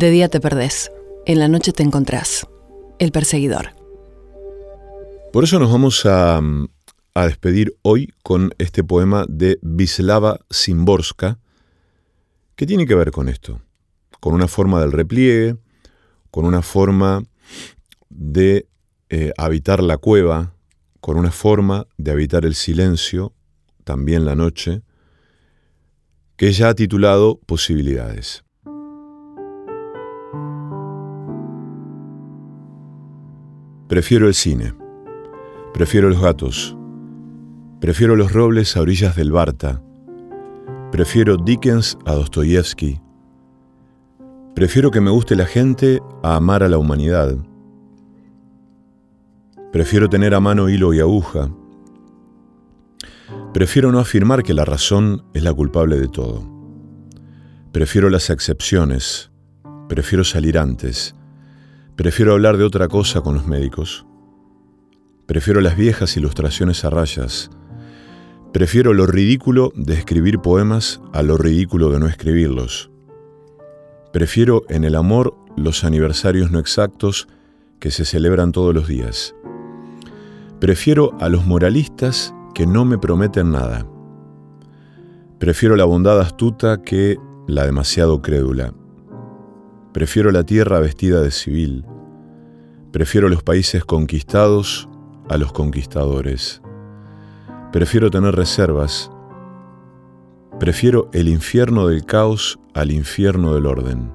De 0.06 0.12
día 0.12 0.28
te 0.28 0.38
perdés, 0.38 0.92
en 1.24 1.40
la 1.40 1.48
noche 1.48 1.72
te 1.72 1.82
encontrás. 1.82 2.46
El 3.00 3.10
perseguidor. 3.10 3.74
Por 5.32 5.42
eso 5.42 5.58
nos 5.58 5.72
vamos 5.72 6.06
a, 6.06 6.40
despedir 7.12 7.76
hoy 7.82 8.14
con 8.22 8.54
este 8.58 8.84
poema 8.84 9.26
de 9.28 9.58
Vislava 9.62 10.38
Simborska, 10.48 11.40
que 12.54 12.66
tiene 12.66 12.86
que 12.86 12.94
ver 12.94 13.10
con 13.10 13.28
esto, 13.28 13.60
con 14.20 14.32
una 14.32 14.46
forma 14.46 14.80
del 14.80 14.92
repliegue, 14.92 15.56
con 16.30 16.44
una 16.44 16.62
forma 16.62 17.24
de 18.08 18.68
eh, 19.10 19.32
habitar 19.36 19.82
la 19.82 19.96
cueva, 19.96 20.54
con 21.00 21.16
una 21.16 21.32
forma 21.32 21.88
de 21.96 22.12
habitar 22.12 22.44
el 22.44 22.54
silencio 22.54 23.32
también 23.82 24.24
la 24.24 24.36
noche, 24.36 24.82
que 26.36 26.52
ya 26.52 26.68
ha 26.68 26.74
titulado 26.76 27.40
Posibilidades. 27.44 28.45
Prefiero 33.88 34.26
el 34.26 34.34
cine, 34.34 34.74
prefiero 35.72 36.10
los 36.10 36.20
gatos, 36.20 36.76
prefiero 37.80 38.16
los 38.16 38.32
robles 38.32 38.76
a 38.76 38.80
orillas 38.80 39.14
del 39.14 39.30
Barta, 39.30 39.80
prefiero 40.90 41.36
Dickens 41.36 41.96
a 42.04 42.14
Dostoyevsky, 42.14 43.00
prefiero 44.56 44.90
que 44.90 45.00
me 45.00 45.12
guste 45.12 45.36
la 45.36 45.46
gente 45.46 46.00
a 46.24 46.34
amar 46.34 46.64
a 46.64 46.68
la 46.68 46.78
humanidad, 46.78 47.36
prefiero 49.70 50.08
tener 50.08 50.34
a 50.34 50.40
mano 50.40 50.68
hilo 50.68 50.92
y 50.92 50.98
aguja, 50.98 51.48
prefiero 53.54 53.92
no 53.92 54.00
afirmar 54.00 54.42
que 54.42 54.52
la 54.52 54.64
razón 54.64 55.22
es 55.32 55.44
la 55.44 55.54
culpable 55.54 55.96
de 55.96 56.08
todo, 56.08 56.42
prefiero 57.70 58.10
las 58.10 58.30
excepciones, 58.30 59.30
prefiero 59.88 60.24
salir 60.24 60.58
antes, 60.58 61.14
Prefiero 61.96 62.32
hablar 62.32 62.58
de 62.58 62.64
otra 62.64 62.88
cosa 62.88 63.22
con 63.22 63.34
los 63.36 63.46
médicos. 63.46 64.04
Prefiero 65.24 65.62
las 65.62 65.78
viejas 65.78 66.14
ilustraciones 66.18 66.84
a 66.84 66.90
rayas. 66.90 67.50
Prefiero 68.52 68.92
lo 68.92 69.06
ridículo 69.06 69.72
de 69.74 69.94
escribir 69.94 70.40
poemas 70.40 71.00
a 71.14 71.22
lo 71.22 71.38
ridículo 71.38 71.90
de 71.90 71.98
no 71.98 72.06
escribirlos. 72.06 72.90
Prefiero 74.12 74.64
en 74.68 74.84
el 74.84 74.94
amor 74.94 75.38
los 75.56 75.84
aniversarios 75.84 76.50
no 76.50 76.58
exactos 76.58 77.28
que 77.80 77.90
se 77.90 78.04
celebran 78.04 78.52
todos 78.52 78.74
los 78.74 78.88
días. 78.88 79.34
Prefiero 80.60 81.16
a 81.18 81.30
los 81.30 81.46
moralistas 81.46 82.34
que 82.54 82.66
no 82.66 82.84
me 82.84 82.98
prometen 82.98 83.52
nada. 83.52 83.86
Prefiero 85.38 85.76
la 85.76 85.84
bondad 85.84 86.20
astuta 86.20 86.82
que 86.82 87.16
la 87.46 87.64
demasiado 87.64 88.20
crédula. 88.20 88.74
Prefiero 89.96 90.30
la 90.30 90.44
tierra 90.44 90.78
vestida 90.78 91.22
de 91.22 91.30
civil. 91.30 91.82
Prefiero 92.92 93.30
los 93.30 93.42
países 93.42 93.82
conquistados 93.82 94.90
a 95.30 95.38
los 95.38 95.54
conquistadores. 95.54 96.60
Prefiero 97.72 98.10
tener 98.10 98.36
reservas. 98.36 99.10
Prefiero 100.60 101.08
el 101.14 101.28
infierno 101.28 101.86
del 101.86 102.04
caos 102.04 102.58
al 102.74 102.92
infierno 102.92 103.54
del 103.54 103.64
orden. 103.64 104.12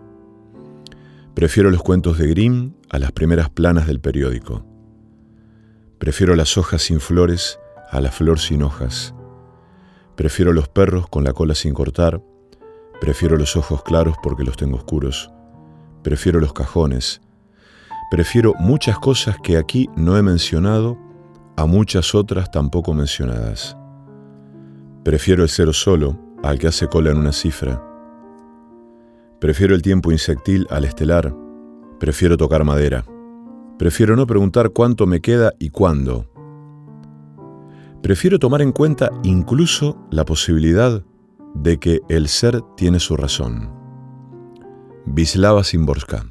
Prefiero 1.33 1.71
los 1.71 1.81
cuentos 1.81 2.19
de 2.19 2.27
Grimm 2.27 2.73
a 2.91 2.99
las 2.99 3.11
primeras 3.11 3.49
planas 3.49 3.87
del 3.87 3.99
periódico. 3.99 4.63
Prefiero 5.97 6.35
las 6.35 6.59
hojas 6.59 6.83
sin 6.83 6.99
flores 6.99 7.57
a 7.89 8.01
la 8.01 8.11
flor 8.11 8.37
sin 8.37 8.61
hojas. 8.61 9.15
Prefiero 10.15 10.53
los 10.53 10.69
perros 10.69 11.07
con 11.07 11.23
la 11.23 11.33
cola 11.33 11.55
sin 11.55 11.73
cortar. 11.73 12.21
Prefiero 12.99 13.35
los 13.35 13.57
ojos 13.57 13.81
claros 13.81 14.15
porque 14.21 14.43
los 14.43 14.57
tengo 14.57 14.77
oscuros 14.77 15.31
prefiero 16.03 16.39
los 16.39 16.53
cajones, 16.53 17.21
prefiero 18.09 18.53
muchas 18.59 18.99
cosas 18.99 19.37
que 19.41 19.57
aquí 19.57 19.89
no 19.95 20.17
he 20.17 20.21
mencionado 20.21 20.97
a 21.57 21.65
muchas 21.65 22.15
otras 22.15 22.51
tampoco 22.51 22.93
mencionadas. 22.93 23.77
Prefiero 25.03 25.43
el 25.43 25.49
cero 25.49 25.73
solo 25.73 26.17
al 26.43 26.59
que 26.59 26.67
hace 26.67 26.87
cola 26.87 27.11
en 27.11 27.17
una 27.17 27.31
cifra. 27.31 27.81
Prefiero 29.39 29.73
el 29.73 29.81
tiempo 29.81 30.11
insectil 30.11 30.67
al 30.69 30.85
estelar. 30.85 31.35
Prefiero 31.99 32.37
tocar 32.37 32.63
madera. 32.63 33.03
Prefiero 33.79 34.15
no 34.15 34.27
preguntar 34.27 34.69
cuánto 34.69 35.07
me 35.07 35.21
queda 35.21 35.53
y 35.57 35.69
cuándo. 35.69 36.27
Prefiero 38.03 38.39
tomar 38.39 38.61
en 38.61 38.71
cuenta 38.71 39.09
incluso 39.23 39.97
la 40.11 40.25
posibilidad 40.25 41.03
de 41.55 41.79
que 41.79 42.01
el 42.09 42.27
ser 42.27 42.61
tiene 42.75 42.99
su 42.99 43.15
razón. 43.17 43.80
Wisława 45.07 45.63
Szymborska. 45.63 46.23